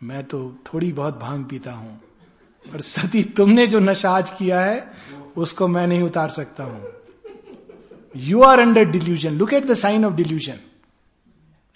[0.00, 2.00] मैं तो थोड़ी बहुत भाँग पीता हूँ,
[2.64, 4.92] पर सती तुमने जो नशा आज किया है,
[5.36, 6.92] उसको मैं नहीं उतार सकता हूँ।
[8.14, 10.58] You are under delusion look at the sign of delusion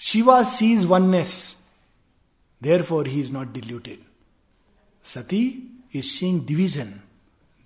[0.00, 1.34] Shiva sees oneness
[2.82, 3.98] therefore he is not deluded
[5.04, 5.42] Sati
[5.94, 6.92] is seeing division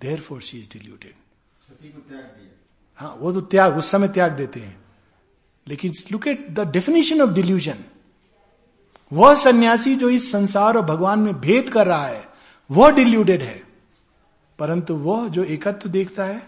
[0.19, 1.13] therefore she is deluded
[1.61, 2.51] Sati को त्याग दिया
[2.99, 4.77] हाँ वो तो त्याग उस समय त्याग देते हैं।
[5.67, 7.83] लेकिन look at the definition of delusion
[9.11, 12.23] वह सन्यासी जो इस संसार और भगवान में भेद कर रहा है
[12.69, 13.61] वह डिल्यूटेड है।
[14.59, 16.41] परंतु वह जो एकत्व देखता है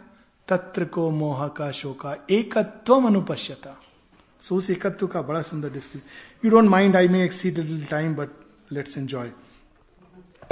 [0.47, 3.75] तत्र को मोह का शोका एकत्व अनुपश्यता।
[4.41, 8.15] सो उस एकत्व का बड़ा सुंदर डिस्क्रिप you don't mind I may exceed little time
[8.15, 8.29] but
[8.71, 9.31] let's enjoy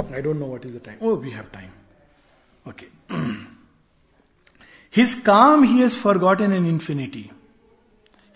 [0.00, 2.86] don't know what is the time oh we have time okay
[4.94, 7.30] his calm he has forgotten an infinity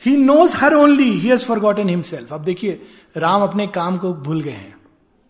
[0.03, 2.73] he knows her only he has forgotten himself अब देखिए,
[3.17, 4.77] राम अपने काम को भूल गए हैं,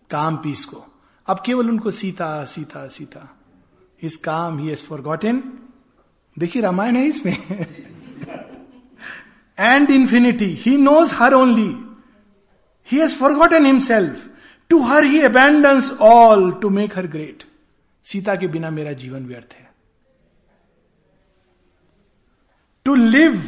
[0.09, 0.85] काम piece को।
[1.27, 3.27] अब केवल उनको Sita Sita Sita.
[4.01, 5.43] His calm he has for gotten
[6.39, 7.37] देखिए, रामायण है इसमें।
[9.57, 11.71] And infinity he knows her only
[12.87, 14.29] he has forgotten himself
[14.71, 17.43] to her he abandons all to make her great
[18.11, 19.69] Sita के बिना मेरा जीवन व्यर्थ है
[22.85, 23.41] to live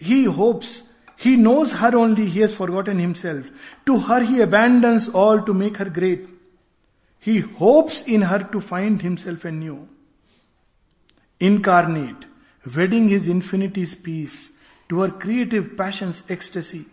[0.00, 0.82] he hopes,
[1.16, 3.46] he knows her only, he has forgotten himself.
[3.86, 6.28] To her he abandons all to make her great.
[7.18, 9.88] He hopes in her to find himself anew.
[11.40, 12.24] Incarnate,
[12.76, 14.52] wedding his infinity's peace
[14.88, 16.84] to her creative passion's ecstasy.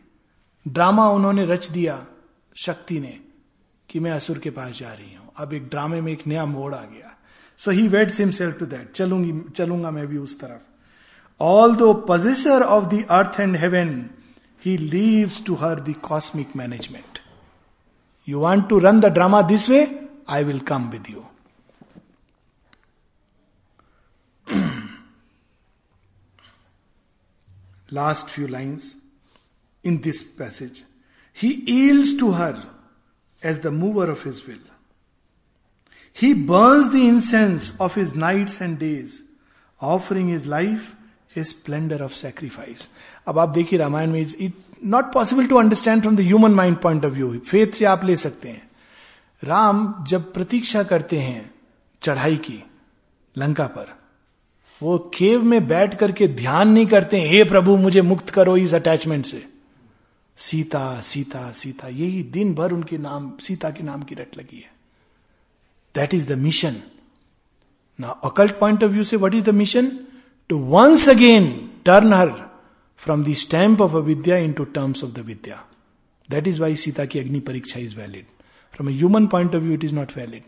[0.68, 1.96] Drama उन्होंने रच दिया
[2.58, 3.20] शक्ति ने
[3.90, 6.74] कि मैं असुर के पास जा रही हूँ। अब एक ड्रामे में एक नया मोड़
[6.76, 7.14] आ गया।
[7.60, 10.62] So he weds himself to that चलूँगी, चलूँगा मैं भी उस तरफ़।
[11.76, 14.10] Although possessor of the earth and heaven
[14.66, 17.20] he leaves to her the cosmic management
[18.28, 19.86] you want to run the drama this way
[20.30, 21.26] I will come with you
[27.94, 28.96] last few lines
[29.84, 30.84] in this passage
[31.44, 32.56] He yields to her
[33.44, 34.66] as the mover of his will.
[36.18, 39.24] He burns the incense of his nights and days,
[39.82, 40.94] offering his life
[41.38, 42.90] splendour of sacrifice
[43.28, 44.54] अब आप देखिए रामायण में it
[44.86, 48.16] not possible to understand from the human mind point of view faith से आप ले
[48.16, 48.70] सकते हैं।
[49.44, 51.54] राम जब प्रतीक्षा करते हैं
[52.02, 52.64] चढ़ाई की
[53.38, 53.94] लंका पर
[54.84, 59.26] वो केव में बैठ करके ध्यान नहीं करते हे प्रभु मुझे मुक्त करो इस अटैचमेंट
[59.26, 59.46] से।
[60.38, 64.72] सीता सीता सीता। यही दिन भर उनके नाम, सीता के नाम की रट लगी है।
[65.96, 66.82] दैट इज़ द मिशन
[68.00, 69.92] ना अकल्ट पॉइंट ऑफ़ व्यू से what is the mission
[70.50, 71.48] to once again
[71.86, 72.30] turn her
[72.98, 75.64] from the stamp of avidya into terms of the vidya
[76.30, 78.26] that is why Sita की अग्नि परीक्षा is valid
[78.74, 80.44] from a point of view it is not valid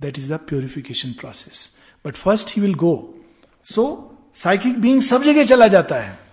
[0.00, 1.70] that is the purification process
[2.04, 2.94] but first he will go
[3.64, 3.84] so
[4.34, 6.31] psychic being सब जगह चला जाता है।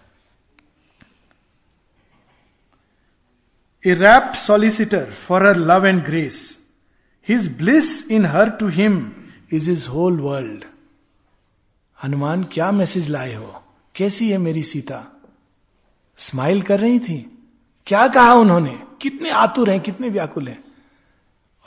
[3.88, 6.58] A rapt solicitor for her love and grace.
[7.30, 9.00] His bliss in her to him
[9.54, 10.64] is his whole world.
[12.04, 13.62] Hanuman, क्या message लाए हो?
[13.96, 15.22] कैसी है मेरी सीता?
[16.18, 17.48] स्माइल कर रही थी?
[17.86, 18.80] क्या कहा उन्होंने?
[19.02, 20.64] कितने आतुर हैं, कितने व्याकुल हैं।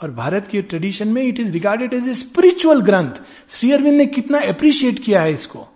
[0.03, 3.11] और भारत के ट्रेडिशन में it is regarded as a spiritual ग्रंथ।
[3.49, 5.67] श्री अरविंद ने कितना अप्रिशिएट किया है इसको।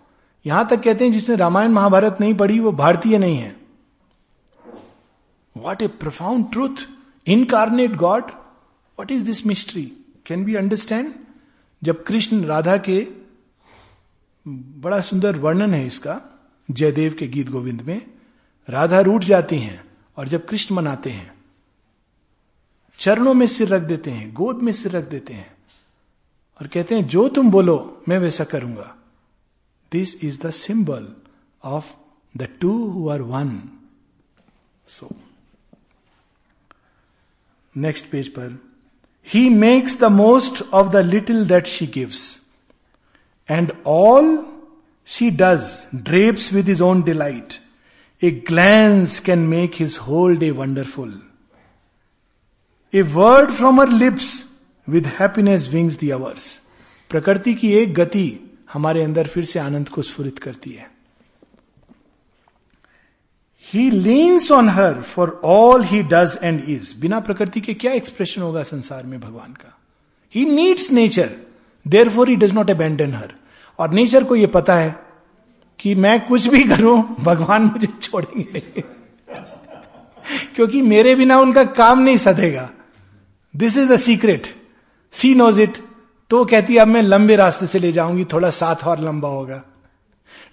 [0.46, 3.57] यहाँ तक कहते हैं जिसने रामायण महाभारत नहीं पढ़ी, वो भारतीय नहीं है।
[5.62, 6.88] What a profound truth
[7.28, 8.32] incarnate god
[9.00, 9.86] what is this mystery
[10.26, 11.14] can be understand
[11.82, 13.08] जब कृष्ण राधा के
[14.48, 16.22] बड़ा सुंदर वर्णन है इसका,
[16.70, 18.02] जयदेव के गीत गोविंद में,
[18.70, 19.84] राधा रूठ जाती हैं
[20.18, 21.32] और जब कृष्ण मनाते हैं,
[23.00, 25.52] चरणों में सिर रख देते हैं, गोद में सिर रख देते हैं
[26.62, 28.94] और कहते हैं, जो तुम बोलो, मैं वैसा करूँगा.
[29.92, 31.08] This is the symbol
[31.64, 31.94] of
[32.36, 33.62] the two who are one
[34.86, 35.10] so
[37.78, 38.58] next page पर
[39.28, 42.26] he makes the most of the little that she gives
[43.50, 44.26] And all
[45.08, 47.60] she does drapes with his own delight.
[48.22, 51.14] A glance can make his whole day wonderful.
[52.94, 54.36] A word from her lips
[54.88, 56.46] with happiness wings the hours
[57.10, 58.28] प्रकृति की एक गति
[58.74, 60.90] हमारे अंदर फिर से आनंद को स्फुरित करती है
[63.74, 68.42] he leans on her for all he does and is बिना प्रकृति के क्या एक्सप्रेशन
[68.42, 69.78] होगा संसार में भगवान का?
[70.36, 71.30] He needs nature
[72.10, 73.34] therefore he does not abandon her
[73.80, 75.00] और नेचर को यह पता है
[75.80, 78.60] कि मैं कुछ भी करूँ, भगवान मुझे छोड़ेंगे।
[80.56, 82.70] क्योंकि मेरे बिना उनका काम नहीं सधेगा।
[83.56, 84.48] This is the secret
[85.12, 85.78] she knows it
[86.30, 89.64] तो कहती है, अब मैं लंबे रास्ते से ले जाऊँगी, थोड़ा साथ और लंबा होगा।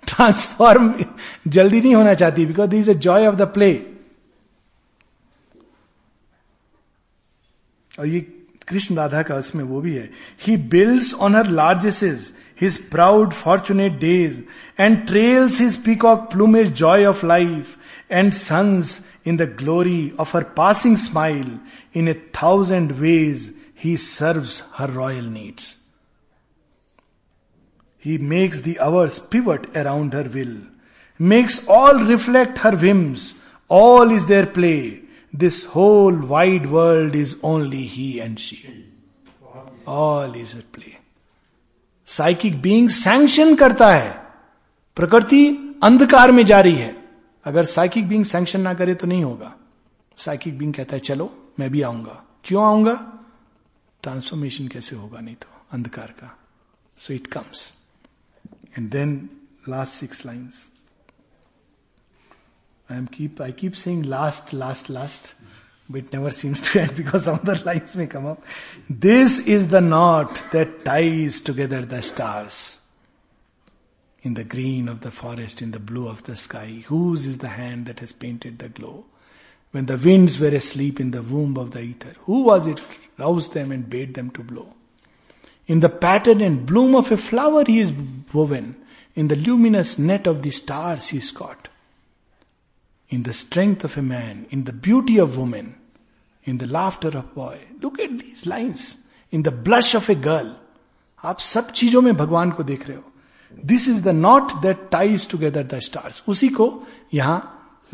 [0.09, 0.93] ट्रांसफॉर्म
[1.49, 3.73] जल्दी नहीं होना चाहती because this is a joy of the play
[7.95, 8.21] और ये
[8.69, 10.09] कृष्ण राधा का उसमें वो भी है
[10.47, 14.41] he builds on her largesses his proud fortunate days
[14.81, 17.77] and trails his peacock plumage joy of life
[18.11, 21.59] and suns in the glory of her passing smile
[21.97, 23.53] in a thousand ways
[23.85, 25.77] he serves her royal needs
[28.05, 30.57] He makes the hours pivot around her will,
[31.21, 33.35] makes all reflect her whims.
[33.71, 35.01] All is their play.
[35.33, 38.59] This whole wide world is only he and she.
[39.87, 40.93] All is at play.
[42.07, 44.11] Psychic being sanction करता है
[44.97, 45.41] प्रकृति
[45.83, 46.95] अंधकार में जा रही है
[47.45, 49.55] अगर psychic being sanction ना करे तो नहीं होगा
[50.19, 51.31] साइकिक बीइंग कहता है चलो
[51.61, 52.95] मैं भी आऊँगा क्यों आऊँगा
[54.03, 56.37] ट्रांसफॉर्मेशन कैसे होगा नहीं तो अंधकार का
[56.99, 57.73] so it comes
[58.75, 59.31] And then
[59.67, 60.71] last six lines.
[62.89, 65.35] I am keep I keep saying last, last, last,
[65.89, 68.43] but it never seems to end because some other lines may come up.
[68.89, 72.81] This is the knot that ties together the stars.
[74.23, 77.49] In the green of the forest, in the blue of the sky, whose is the
[77.49, 79.05] hand that has painted the glow?
[79.73, 82.81] When the winds were asleep in the womb of the ether, who was it
[83.19, 84.73] roused them and bade them to blow?
[85.70, 87.94] In the pattern and bloom of a flower he is
[88.34, 88.76] woven.
[89.16, 91.68] In the luminous net of the stars he is caught.
[93.10, 95.76] In the strength of a man, in the beauty of woman,
[96.44, 97.60] in the laughter of boy.
[97.82, 98.98] Look at these lines.
[99.34, 100.56] In the blush of a girl.
[101.24, 103.12] आप सब चीजों में भगवान को देख रहे हो
[103.66, 106.68] this is the knot that ties together the stars उसी को
[107.14, 107.40] यहां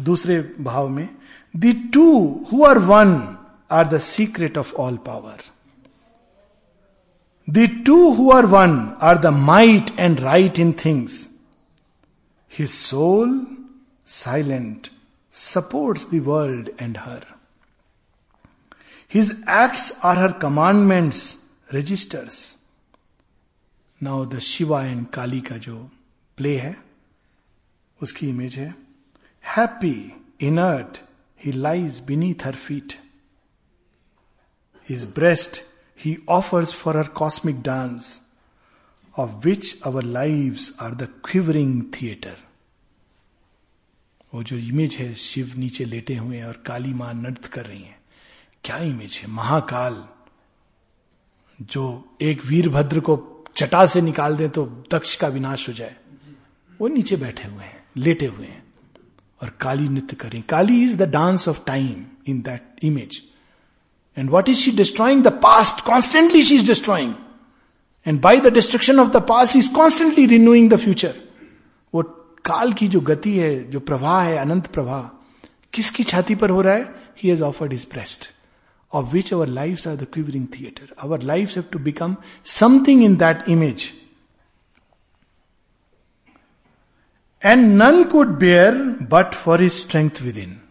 [0.03, 1.07] दूसरे भाव में
[1.57, 2.07] the two
[2.51, 3.15] who are one
[3.71, 5.41] are the secret of all power
[7.47, 11.30] The two who are one are the might and right in things.
[12.47, 13.45] His soul,
[14.03, 14.89] silent,
[15.30, 17.23] supports the world and her.
[19.07, 21.38] His acts are her commandments,
[21.71, 22.57] registers.
[24.01, 25.89] Now the Shiva and Kali का जो
[26.38, 26.76] play है
[28.01, 28.73] उसकी image है
[29.55, 29.95] happy
[30.47, 30.97] inert
[31.45, 32.93] he lies beneath her feet
[34.89, 35.61] his breast
[36.05, 38.20] He offers for her cosmic dance,
[39.18, 42.36] of which our lives are the quivering theater.
[44.34, 47.82] वो जो image है शिव नीचे लेटे हुए हैं और काली माँ नृत्य कर रही
[47.82, 48.01] हैं।
[48.64, 49.28] क्या इमेज है?
[49.28, 50.09] महाकाल।
[51.62, 55.96] जो एक वीरभद्र को चटा से निकाल दे तो दक्ष का विनाश हो जाए।
[56.80, 58.64] वो नीचे बैठे हुए हैं लेटे हुए हैं
[59.42, 63.30] और काली नृत्य करें Kali is the dance of time in that image
[64.19, 65.23] And what is she destroying?
[65.23, 65.84] The past.
[65.84, 67.15] Constantly she is destroying.
[68.05, 71.13] And by the destruction of the past, she is constantly renewing the future.
[71.93, 72.03] वो
[72.45, 75.01] काल की जो गति है जो प्रवाह है अनंत प्रवाह
[75.73, 78.30] किसकी छाती पर हो रहा है he has offered his breast
[78.91, 80.86] of which our lives are the quivering theater.
[80.97, 83.93] Our lives have to become something in that image.
[87.41, 88.73] And none could bear
[89.15, 90.61] but for his strength within.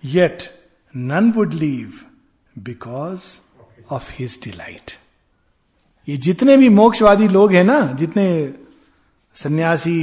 [0.00, 0.52] Yet,
[0.93, 2.05] none would leave
[2.55, 3.41] because
[3.89, 4.97] of his delight.
[6.07, 8.27] ये जितने भी मोक्षवादी लोग हैं ना जितने
[9.35, 9.99] सन्यासी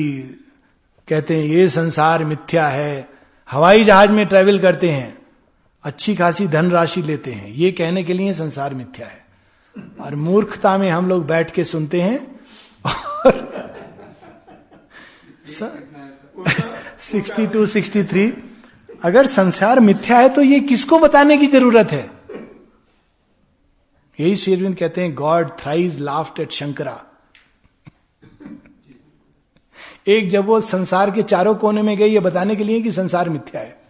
[1.09, 3.09] कहते हैं ये संसार मिथ्या है
[3.49, 5.17] हवाई जहाज़ में ट्रेवल करते हैं
[5.85, 9.25] अच्छी खासी धनराशि लेते हैं ये कहने के लिए संसार मिथ्या है
[10.01, 12.19] और मूर्खता में हम लोग बैठ के सुनते हैं
[12.85, 13.45] और
[16.99, 18.33] सिक्सटी टू सिक्सटी थ्री
[19.03, 22.11] अगर संसार मिथ्या है तो ये किसको बताने की ज़रूरत है?
[24.21, 27.03] यही शेरविंद कहते हैं God thrice laughed at Shankara
[30.09, 33.29] एक जब वो संसार के चारों कोने में गई, ये बताने के लिए कि संसार
[33.29, 33.81] मिथ्या है।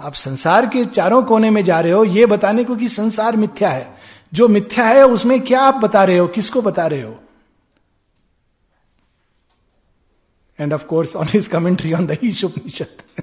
[0.00, 3.70] आप संसार के चारों कोने में जा रहे हो, ये बताने को कि संसार मिथ्या
[3.70, 3.96] है।
[4.34, 6.26] जो मिथ्या है, उसमें क्या आप बता रहे हो?
[6.26, 7.18] किसको बता रहे हो?
[10.60, 13.22] And of course on his commentary on the Isha Upanishad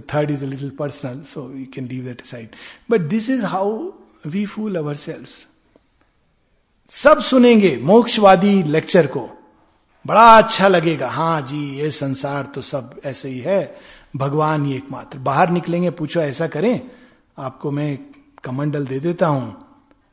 [0.00, 2.48] third is a little personal so you can leave that side
[2.90, 3.92] but this is how
[4.26, 5.46] we fool ourselves
[6.90, 9.30] सब सुनेंगे मोक्षवादी लेक्चर को।
[10.06, 13.76] बड़ा अच्छा लगेगा। हाँ जी, ये संसार तो सब ऐसे ही है।
[14.16, 16.90] भगवान ही एकमात्र। बाहर निकलेंगे, पूछो, ऐसा करें?
[17.38, 17.98] आपको मैं
[18.44, 19.64] कमंडल दे देता हूँ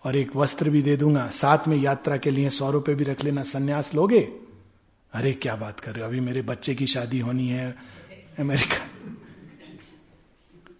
[0.04, 3.24] और एक वस्त्र भी दे दूँगा। साथ में यात्रा के लिए सौ रुपए भी रख
[3.24, 4.32] लेना। संन्यास लोगे?
[5.14, 6.08] अरे, क्या बात कर रहे हो?
[6.08, 7.76] अभी मेरे बच्चे की शादी होनी है।
[8.40, 8.99] America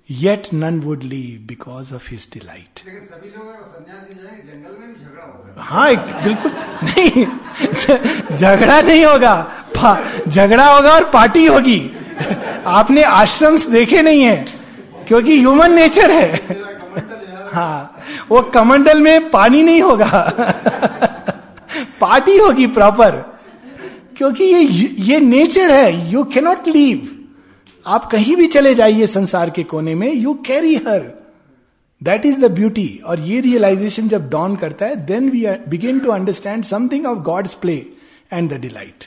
[0.10, 2.80] yet none would leave because of his delight
[5.62, 6.52] हाँ बिल्कुल।
[6.84, 7.26] नहीं
[8.36, 9.34] झगड़ा नहीं होगा।
[10.28, 11.80] झगड़ा होगा और पार्टी होगी।
[12.68, 14.46] आपने आश्रम्स देखे नहीं है
[15.08, 16.58] क्योंकि ह्यूमन नेचर है।
[17.54, 18.02] हाँ
[18.32, 20.24] वो कमंडल में पानी नहीं होगा।
[22.02, 23.12] पार्टी होगी प्रॉपर
[24.18, 24.62] क्योंकि ये
[25.12, 27.16] ये नेचर है यू कैनॉट लीव
[27.90, 31.28] आप कहीं भी चले जाइए संसार के कोने में you carry her
[32.04, 36.12] that is the beauty और ये रियलाइजेशन जब डॉन करता है then we begin to
[36.12, 37.86] understand something of God's play
[38.34, 39.06] and the delight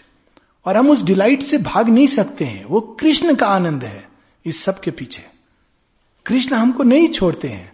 [0.66, 4.08] और हम उस डिलाइट से भाग नहीं सकते हैं। वो कृष्ण का आनंद है
[4.46, 5.22] इस सब के पीछे।
[6.26, 7.72] कृष्ण हमको नहीं छोड़ते हैं।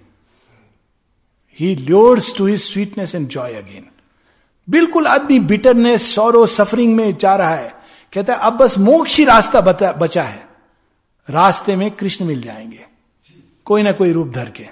[1.58, 3.86] He lures to his sweetness and joy again
[4.68, 7.74] बिल्कुल आदमी बिटरनेस सौरो सफरिंग में जा रहा है।
[8.12, 9.60] कहता है, अब बस मोक्ष ही रास्ता
[9.92, 10.47] बचा है।
[11.30, 12.86] रास्ते में कृष्ण मिल जाएँगे।
[13.64, 14.68] कोई ना कोई रूप धर के।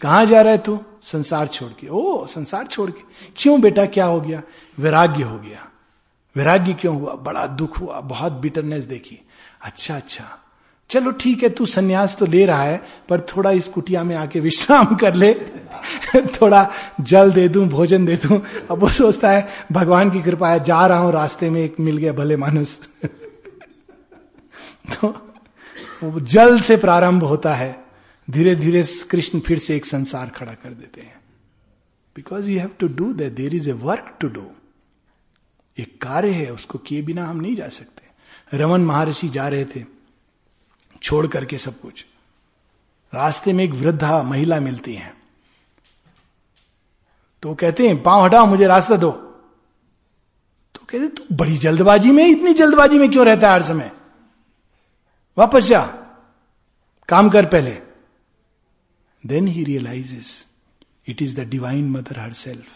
[0.00, 0.80] कहा जा रहा है तू?
[1.02, 3.02] संसार छोड़ के। ओ, संसार छोड़ के।
[3.36, 4.42] क्यों बेटा, क्या हो गया?
[4.78, 5.68] वैराग्य हो गया।
[6.36, 7.14] वैराग्य क्यों हुआ?
[7.14, 9.18] बड़ा दुख हुआ। बहुत बिटरनेस देखी।
[9.62, 10.44] अच्छा अच्छा।
[10.90, 14.40] चलो ठीक है, तू सन्यास तो ले रहा है, पर थोड़ा इस कुटिया में आके
[14.40, 15.34] विश्राम कर ले।
[16.16, 20.64] थोड़ा जल दे दूँ, भोजन दे दूँ। अब वो सोचता है, भगवान की कृपा है,
[20.64, 22.88] जा रहा हूँ, रास्ते में एक मिल गया, भले मानुस
[24.92, 25.27] तो
[26.02, 27.84] वो जल से प्रारंभ होता है
[28.28, 31.20] धीरे धीरे कृष्ण फिर से एक संसार खड़ा कर देते हैं।
[32.16, 34.46] Because you have to do that there is a work to do
[35.78, 39.84] एक कार्य है, उसको किए बिना हम नहीं जा सकते। रमन महर्षि जा रहे थे,
[41.02, 42.04] छोड़ करके सब कुछ।
[43.14, 45.14] रास्ते में एक वृद्धा महिला मिलती है।
[47.42, 49.10] तो कहते हैं, पाँव हटाओ, मुझे रास्ता दो।
[50.74, 53.92] तो कहते तू बड़ी जल्दबाजी में, इतनी जल्दबाजी में क्यों रहता है हर समय?
[55.38, 55.84] वापस जा।
[57.08, 57.78] काम कर पहले।
[59.26, 60.46] Then he realises
[61.06, 62.66] it is the divine mother herself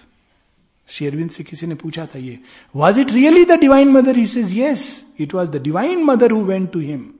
[0.89, 2.39] शेरविंद से किसी ने पूछा था ये
[2.77, 6.45] was it really the divine mother he says yes it was the divine mother who
[6.45, 7.15] went to him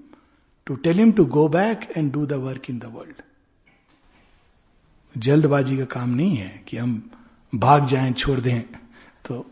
[0.67, 3.23] to tell him to go back and do the work in the world
[5.19, 7.11] जल्दबाजी का काम नहीं है कि हम
[7.55, 8.61] भाग जाएँ, छोड़ दें
[9.29, 9.51] तो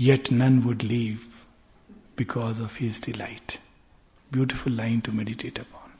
[0.00, 1.20] yet none would leave
[2.18, 3.58] because of his delight
[4.32, 5.92] Beautiful line to meditate upon.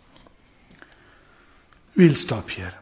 [1.94, 2.81] We'll stop here.